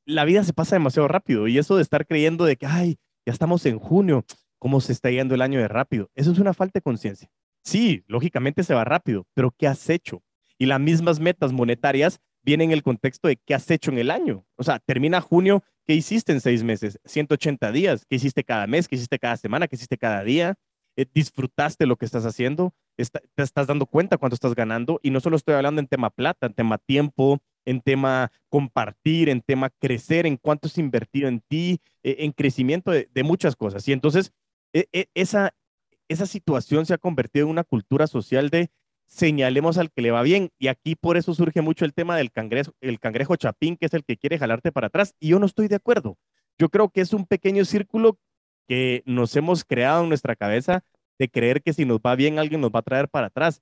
[0.06, 3.34] la vida se pasa demasiado rápido y eso de estar creyendo de que, ay, ya
[3.34, 4.24] estamos en junio,
[4.60, 6.12] ¿cómo se está yendo el año de rápido?
[6.16, 7.30] Eso es una falta de conciencia.
[7.64, 10.22] Sí, lógicamente se va rápido, pero ¿qué has hecho?
[10.60, 14.12] Y las mismas metas monetarias vienen en el contexto de qué has hecho en el
[14.12, 14.46] año.
[14.56, 17.00] O sea, termina junio ¿Qué hiciste en seis meses?
[17.06, 18.06] 180 días.
[18.10, 18.88] ¿Qué hiciste cada mes?
[18.88, 19.68] ¿Qué hiciste cada semana?
[19.68, 20.56] ¿Qué hiciste cada día?
[20.96, 22.74] Eh, ¿Disfrutaste lo que estás haciendo?
[22.96, 25.00] ¿Te estás dando cuenta cuánto estás ganando?
[25.04, 29.42] Y no solo estoy hablando en tema plata, en tema tiempo, en tema compartir, en
[29.42, 33.88] tema crecer, en cuánto es invertido en ti, eh, en crecimiento de, muchas cosas.
[33.88, 34.32] Y entonces,
[34.74, 35.54] e, e, esa,
[36.08, 38.70] esa situación se ha convertido en una cultura social de
[39.08, 40.52] señalemos al que le va bien.
[40.60, 44.18] Y aquí por eso surge mucho el tema del cangrejo, chapín, que es el que
[44.18, 45.16] quiere jalarte para atrás.
[45.20, 46.18] Y yo no estoy de acuerdo.
[46.58, 48.18] Yo creo que es un pequeño círculo
[48.68, 50.84] que nos hemos creado en nuestra cabeza
[51.20, 53.62] de creer que si nos va bien alguien nos va a traer para atrás.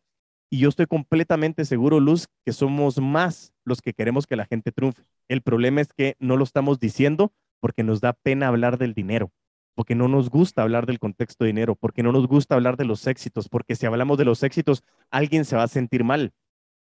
[0.49, 4.71] Y yo estoy completamente seguro, Luz, que somos más los que queremos que la gente
[4.71, 5.03] triunfe.
[5.27, 9.31] El problema es que no lo estamos diciendo porque nos da pena hablar del dinero
[9.75, 12.85] porque no nos gusta hablar del contexto de dinero, porque no nos gusta hablar de
[12.85, 16.33] los éxitos, porque si hablamos de los éxitos, alguien se va a sentir mal.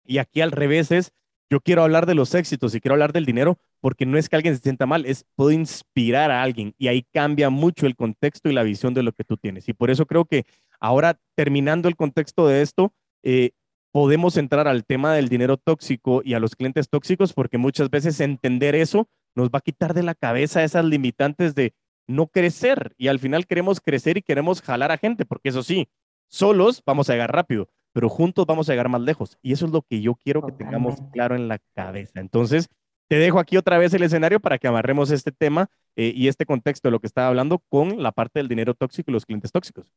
[0.04, 1.12] Y aquí al revés es,
[1.50, 4.36] yo quiero hablar de los éxitos y quiero hablar del dinero porque no es que
[4.36, 8.48] alguien se sienta mal, es puedo inspirar a alguien y ahí cambia mucho el contexto
[8.48, 9.68] y la visión de lo que tú tienes.
[9.68, 10.44] Y por eso creo que
[10.78, 13.50] ahora, terminando el contexto de esto, eh,
[13.92, 18.20] podemos entrar al tema del dinero tóxico y a los clientes tóxicos porque muchas veces
[18.20, 21.74] entender eso nos va a quitar de la cabeza esas limitantes de
[22.10, 25.88] no crecer y al final queremos crecer y queremos jalar a gente, porque eso sí,
[26.28, 29.38] solos vamos a llegar rápido, pero juntos vamos a llegar más lejos.
[29.42, 32.20] Y eso es lo que yo quiero que tengamos claro en la cabeza.
[32.20, 32.68] Entonces,
[33.08, 36.46] te dejo aquí otra vez el escenario para que amarremos este tema eh, y este
[36.46, 39.50] contexto de lo que estaba hablando con la parte del dinero tóxico y los clientes
[39.50, 39.92] tóxicos.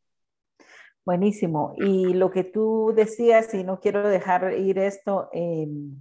[1.05, 1.75] Buenísimo.
[1.77, 5.97] Y lo que tú decías, y no quiero dejar ir esto, em,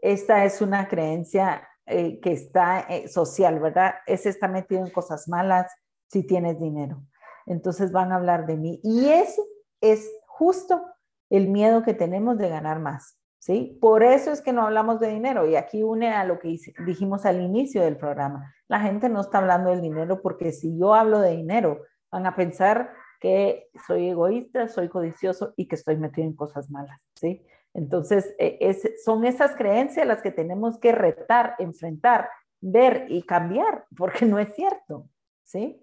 [0.00, 3.94] esta es una creencia eh, que está eh, social, ¿verdad?
[4.06, 5.70] Ese está metido en cosas malas
[6.08, 7.02] si tienes dinero.
[7.46, 8.80] Entonces van a hablar de mí.
[8.82, 9.44] Y eso
[9.80, 10.82] es justo
[11.30, 13.78] el miedo que tenemos de ganar más, ¿sí?
[13.80, 15.46] Por eso es que no hablamos de dinero.
[15.46, 16.56] Y aquí une a lo que
[16.86, 18.54] dijimos al inicio del programa.
[18.68, 22.34] La gente no está hablando del dinero porque si yo hablo de dinero, van a
[22.34, 27.44] pensar que soy egoísta, soy codicioso y que estoy metido en cosas malas, ¿sí?
[27.74, 33.84] Entonces, e, es, son esas creencias las que tenemos que retar, enfrentar, ver y cambiar,
[33.96, 35.08] porque no es cierto,
[35.42, 35.80] ¿sí?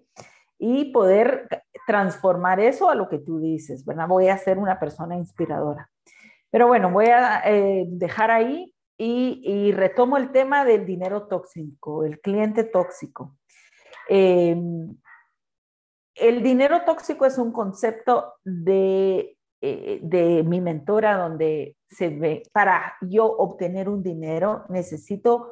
[0.58, 1.48] Y poder
[1.86, 4.08] transformar eso a lo que tú dices, ¿verdad?
[4.08, 5.90] Voy a ser una persona inspiradora.
[6.50, 12.20] Pero bueno, voy a eh, dejar ahí y, retomo el tema del dinero tóxico, el
[12.20, 13.36] cliente tóxico.
[14.08, 14.96] Em,
[16.14, 22.96] el dinero tóxico es un concepto de, eh, de mi mentora donde se ve, para
[23.00, 25.50] yo obtener un dinero necesito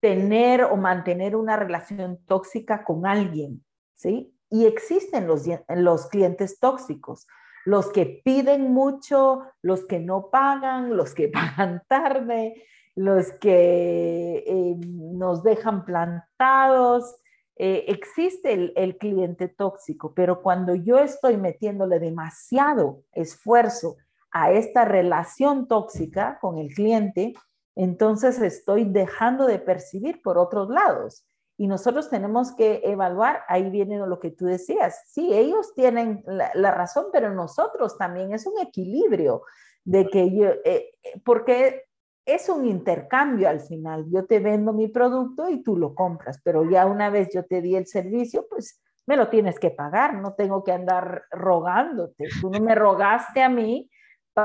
[0.00, 3.64] tener o mantener una relación tóxica con alguien,
[3.94, 4.34] ¿sí?
[4.50, 7.26] Y existen los, los clientes tóxicos,
[7.64, 12.64] los que piden mucho, los que no pagan, los que pagan tarde,
[12.94, 17.16] los que eh, nos dejan plantados.
[17.56, 23.96] Eh, existe el, el cliente tóxico, pero cuando yo estoy metiéndole demasiado esfuerzo
[24.30, 27.34] a esta relación tóxica con el cliente,
[27.74, 31.24] entonces estoy dejando de percibir por otros lados.
[31.56, 36.70] Y nosotros tenemos que evaluar, ahí viene lo que tú decías, sí, ellos tienen la,
[36.70, 39.42] razón, pero nosotros también es un equilibrio
[39.84, 40.90] de que yo, eh,
[41.24, 41.88] porque
[42.24, 46.68] es un intercambio al final, yo te vendo mi producto y tú lo compras, pero
[46.68, 50.34] ya una vez yo te di el servicio, pues me lo tienes que pagar, no
[50.34, 53.90] tengo que andar rogándote, tú no me rogaste a mí,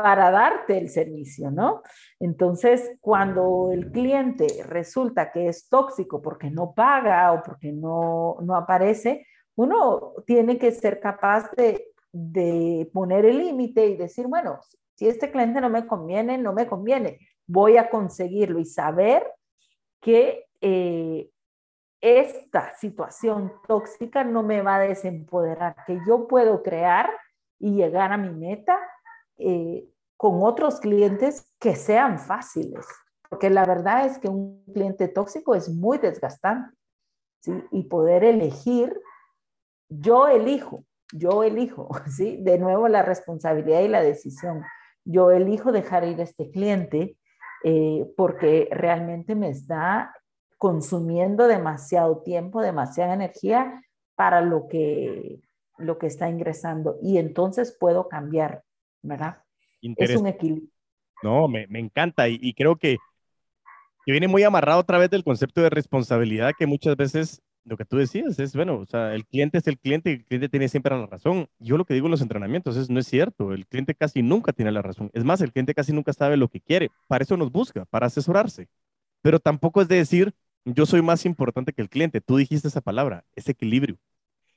[0.02, 1.84] para darte el servicio, ¿no?
[2.20, 8.56] Entonces, cuando el cliente resulta que es tóxico porque no paga o porque no, no
[8.56, 14.62] aparece, uno tiene que ser capaz de, de poner el límite y decir, bueno,
[14.96, 19.32] si este cliente no me conviene, no me conviene, voy a conseguirlo y saber
[20.02, 21.30] que eh,
[22.02, 27.12] esta situación tóxica no me va a desempoderar, que yo puedo crear
[27.60, 28.80] y llegar a mi meta
[29.38, 32.86] eh, con otros clientes que sean fáciles,
[33.30, 36.76] porque la verdad es que un cliente tóxico es muy desgastante.
[37.72, 38.98] Y poder elegir,
[39.90, 42.38] yo elijo, yo elijo, ¿sí?
[42.42, 44.64] De nuevo la responsabilidad y la decisión.
[45.04, 47.18] Yo elijo dejar ir a este cliente
[47.64, 50.14] eh, porque realmente me está
[50.58, 53.84] consumiendo demasiado tiempo, demasiada energía
[54.16, 55.42] para lo que,
[55.78, 56.98] lo que está ingresando.
[57.02, 58.64] Y entonces puedo cambiar
[59.04, 59.44] ¿verdad?
[59.82, 60.70] Es un equilibrio.
[61.22, 62.98] No, me, me encanta y, y creo que,
[64.06, 67.86] que, viene muy amarrado otra vez del concepto de responsabilidad que muchas veces lo que
[67.86, 70.68] tú decías es, bueno, o sea, el cliente es el cliente y el cliente tiene
[70.68, 71.48] siempre la razón.
[71.60, 74.52] Yo lo que digo en los entrenamientos es, no es cierto, el cliente casi nunca
[74.52, 75.10] tiene la razón.
[75.14, 76.90] Es más, el cliente casi nunca sabe lo que quiere.
[77.08, 78.68] Para eso nos busca, para asesorarse.
[79.22, 80.34] Pero tampoco es de decir,
[80.66, 82.20] yo soy más importante que el cliente.
[82.20, 83.98] Tú dijiste esa palabra, ese equilibrio.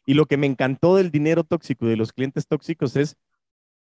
[0.04, 3.16] Y lo que me encantó del dinero tóxico y de los clientes tóxicos es,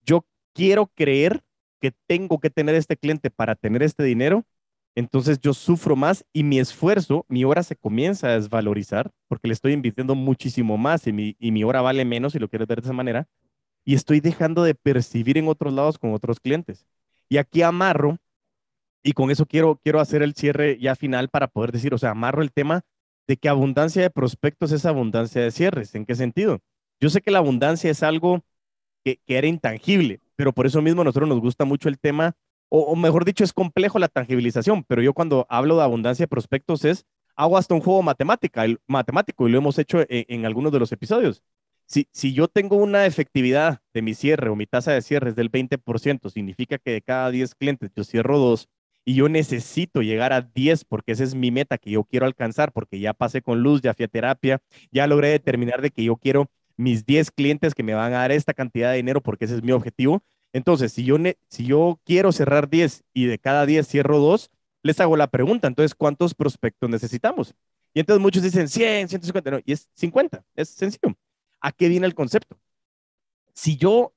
[0.05, 0.25] yo
[0.59, 1.45] quiero creer
[1.81, 4.45] que tengo que tener este cliente para tener este dinero,
[4.97, 9.55] entonces yo sufro más y mi esfuerzo, mi hora se comienza a desvalorizar porque le
[9.55, 12.81] estoy invirtiendo muchísimo más y mi, y mi hora vale menos si lo quieres ver
[12.81, 13.29] de esa manera
[13.85, 16.89] y estoy dejando de percibir en otros lados con otros clientes.
[17.29, 18.19] Y aquí amarro,
[19.05, 22.11] y con eso quiero, quiero hacer el cierre ya final para poder decir, o sea,
[22.11, 22.83] amarro el tema
[23.29, 25.95] de que abundancia de prospectos es abundancia de cierres.
[25.95, 26.59] ¿En qué sentido?
[26.99, 28.43] Yo sé que la abundancia es algo
[29.05, 32.37] que, que era intangible, pero por eso mismo a nosotros nos gusta mucho el tema,
[32.69, 36.85] o, mejor dicho, es complejo la tangibilización, pero yo cuando hablo de abundancia de prospectos
[36.85, 40.79] es, hago hasta un juego matemática, el, matemático y lo hemos hecho en, algunos de
[40.79, 41.43] los episodios.
[41.87, 45.35] Si, si, yo tengo una efectividad de mi cierre o mi tasa de cierre es
[45.35, 48.69] del 20%, significa que de cada 10 clientes yo cierro dos
[49.05, 52.73] y yo necesito llegar a 10 porque esa es mi meta que yo quiero alcanzar,
[52.73, 54.61] porque ya pasé con luz, ya fui a terapia,
[54.93, 56.49] ya logré determinar de que yo quiero
[56.79, 59.63] mis 10 clientes que me van a dar esta cantidad de dinero porque ese es
[59.63, 60.23] mi objetivo.
[60.55, 61.19] Entonces, si yo,
[61.51, 64.51] si yo quiero cerrar 10 y de cada 10 cierro 2,
[64.83, 67.55] les hago la pregunta, entonces, ¿cuántos prospectos necesitamos?
[67.93, 71.17] Y entonces muchos dicen 100, 150, no, y es 50, es sencillo.
[71.61, 72.57] ¿A qué viene el concepto?
[73.55, 74.15] Si yo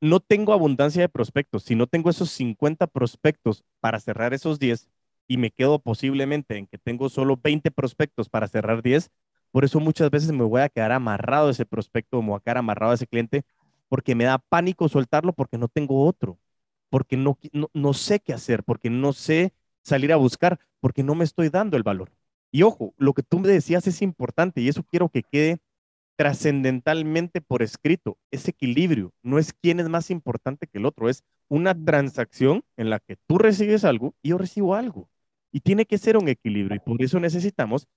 [0.00, 4.88] no tengo abundancia de prospectos, si no tengo esos 50 prospectos para cerrar esos 10
[5.26, 9.10] y me quedo posiblemente en que tengo solo 20 prospectos para cerrar 10,
[9.56, 12.40] por eso muchas veces me voy a quedar amarrado a ese prospecto me voy a
[12.40, 13.42] quedar amarrado a ese cliente
[13.88, 16.38] porque me da pánico soltarlo porque no tengo otro,
[16.90, 17.38] porque no,
[17.72, 21.78] no, sé qué hacer, porque no sé salir a buscar, porque no me estoy dando
[21.78, 22.12] el valor.
[22.52, 25.56] Y ojo, lo que tú me decías es importante y eso quiero que quede
[26.16, 28.18] trascendentalmente por escrito.
[28.30, 32.90] Ese equilibrio no es quién es más importante que el otro, es una transacción en
[32.90, 35.08] la que tú recibes algo y yo recibo algo.
[35.50, 37.88] Y tiene que ser un equilibrio y por eso necesitamos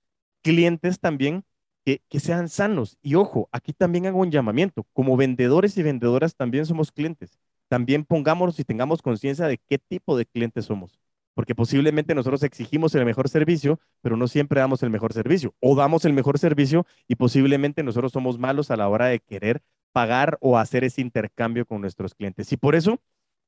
[0.42, 1.44] clientes también
[1.90, 2.98] que, que sean sanos.
[3.02, 4.86] Y ojo, aquí también hago un llamamiento.
[4.94, 7.40] Como vendedores y vendedoras también somos clientes.
[7.68, 11.00] También pongámonos y tengamos conciencia de qué tipo de clientes somos.
[11.34, 15.56] Porque posiblemente nosotros exigimos el mejor servicio, pero no siempre damos el mejor servicio.
[15.60, 19.62] O damos el mejor servicio y posiblemente nosotros somos malos a la hora de querer
[19.92, 22.52] pagar o hacer ese intercambio con nuestros clientes.
[22.52, 23.00] Y por eso,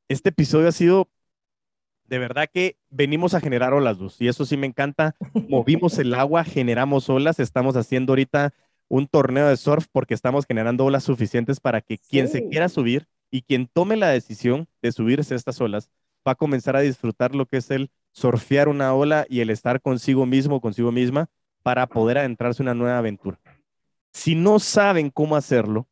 [0.08, 1.10] este episodio ha sido
[2.12, 5.16] de verdad que venimos a generar olas, Luz, y eso sí me encanta.
[5.48, 8.54] Movimos el agua, generamos olas, estamos haciendo ahorita
[8.90, 13.08] un torneo de surf porque estamos generando olas suficientes para que quien se quiera subir
[13.32, 15.90] y quien tome la decisión de subirse a estas olas
[16.28, 19.80] va a comenzar a disfrutar lo que es el surfear una ola y el estar
[19.80, 21.30] consigo mismo, consigo misma,
[21.64, 23.40] para poder adentrarse en una nueva aventura.
[24.12, 25.88] Si no saben cómo hacerlo,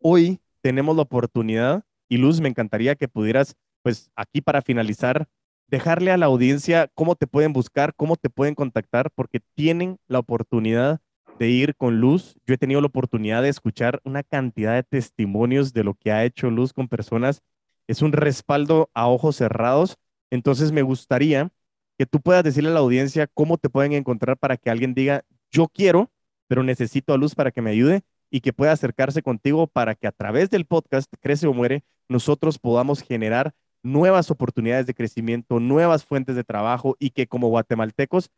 [0.00, 5.28] hoy tenemos la oportunidad, y Luz, me encantaría que pudieras, pues aquí para finalizar,
[5.70, 10.18] dejarle a la audiencia cómo te pueden buscar, cómo te pueden contactar, porque tienen la
[10.18, 11.00] oportunidad
[11.38, 12.36] de ir con Luz.
[12.46, 16.24] Yo he tenido la oportunidad de escuchar una cantidad de testimonios de lo que ha
[16.24, 17.40] hecho Luz con personas.
[17.86, 19.96] Es un respaldo a ojos cerrados.
[20.30, 21.50] Entonces me gustaría
[21.96, 25.24] que tú puedas decirle a la audiencia cómo te pueden encontrar para que alguien diga,
[25.50, 26.10] yo quiero,
[26.48, 30.06] pero necesito a Luz para que me ayude y que pueda acercarse contigo para que
[30.06, 36.04] a través del podcast Crece o Muere nosotros podamos generar nuevas oportunidades de crecimiento, nuevas
[36.04, 38.30] fuentes de trabajo y que como guatemaltecos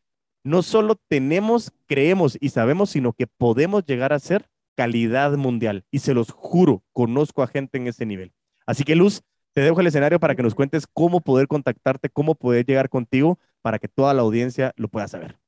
[0.45, 5.85] no solo tenemos, creemos y sabemos, sino que podemos llegar a ser calidad mundial.
[5.91, 8.33] Y se los juro, conozco a gente en ese nivel.
[8.67, 9.23] Así que Luz,
[9.53, 13.39] te dejo el escenario para que nos cuentes cómo poder contactarte, cómo poder llegar contigo
[13.61, 15.39] para que toda la audiencia lo pueda saber.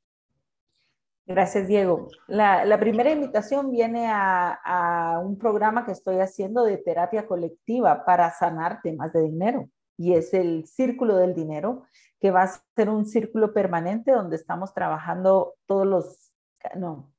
[1.26, 2.08] Gracias, Diego.
[2.26, 8.30] La, primera invitación viene a, a, un programa que estoy haciendo de terapia colectiva para
[8.30, 11.84] sanar temas de dinero y es el círculo del dinero,
[12.20, 16.32] que va a ser un círculo permanente donde estamos trabajando todos los,
[16.76, 17.12] no,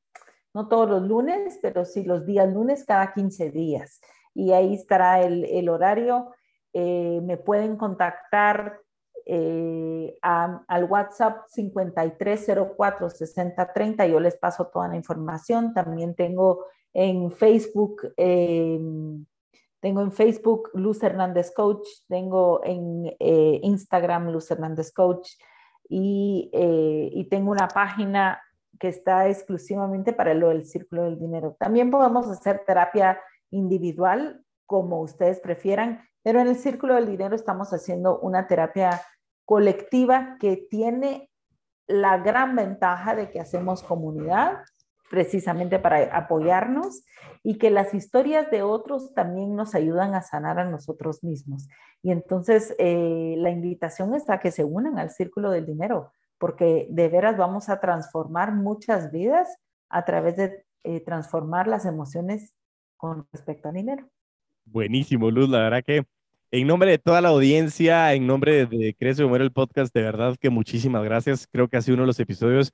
[0.54, 4.02] no todos los lunes, pero sí los días lunes cada 15 días.
[4.34, 6.34] Y ahí estará el, horario.
[6.74, 8.80] Eh, me pueden contactar
[9.26, 14.10] eh, al WhatsApp 5304-6030.
[14.10, 15.74] Yo les paso toda la información.
[15.74, 18.80] También tengo en Facebook eh,
[19.86, 25.30] tengo en Facebook Luz Hernández Coach, tengo en eh, Instagram Luz Hernández Coach
[25.88, 28.42] y, eh, y, tengo una página
[28.80, 31.56] que está exclusivamente para lo del círculo del dinero.
[31.60, 33.22] También podemos hacer terapia
[33.52, 39.04] individual, como ustedes prefieran, pero en el círculo del dinero estamos haciendo una terapia
[39.46, 41.30] colectiva que tiene
[41.86, 44.64] la gran ventaja de que hacemos comunidad
[45.16, 47.06] precisamente para apoyarnos
[47.42, 51.70] y que las historias de otros también nos ayudan a sanar a nosotros mismos.
[52.04, 56.88] Y entonces eh, la invitación está a que se unan al círculo del dinero, porque
[56.90, 59.48] de veras vamos a transformar muchas vidas
[59.88, 62.54] a través de eh, transformar las emociones
[62.98, 64.10] con respecto al dinero.
[64.66, 65.48] Buenísimo, Luz.
[65.48, 66.04] La verdad que
[66.52, 70.36] en nombre de toda la audiencia, en nombre de Crece o el podcast, de verdad
[70.38, 71.48] que muchísimas gracias.
[71.50, 72.74] Creo que ha sido uno de los episodios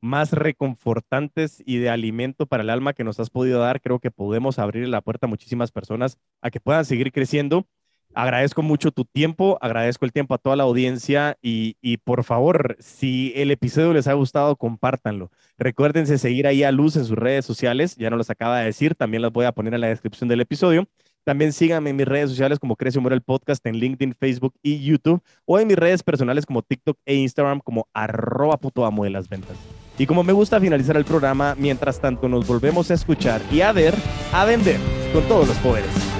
[0.00, 3.80] más reconfortantes y de alimento para el alma que nos has podido dar.
[3.80, 7.66] Creo que podemos abrir la puerta a muchísimas personas a que puedan seguir creciendo.
[8.12, 13.32] Agradezco mucho tu tiempo, agradezco el tiempo a toda la audiencia y, por favor, si
[13.36, 15.30] el episodio les ha gustado, compártanlo.
[15.56, 18.96] Recuérdense seguir ahí a Luz en sus redes sociales, ya no los acaba de decir,
[18.96, 20.88] también las voy a poner en la descripción del episodio.
[21.24, 24.82] También síganme en mis redes sociales como Crece Humor el Podcast en LinkedIn, Facebook y
[24.82, 29.10] YouTube o en mis redes personales como TikTok e Instagram como arroba puto amo de
[29.10, 29.56] las ventas.
[29.98, 33.72] Y como me gusta finalizar el programa, mientras tanto nos volvemos a escuchar y a
[33.72, 33.94] ver,
[34.32, 34.78] a vender
[35.12, 36.19] con todos los poderes.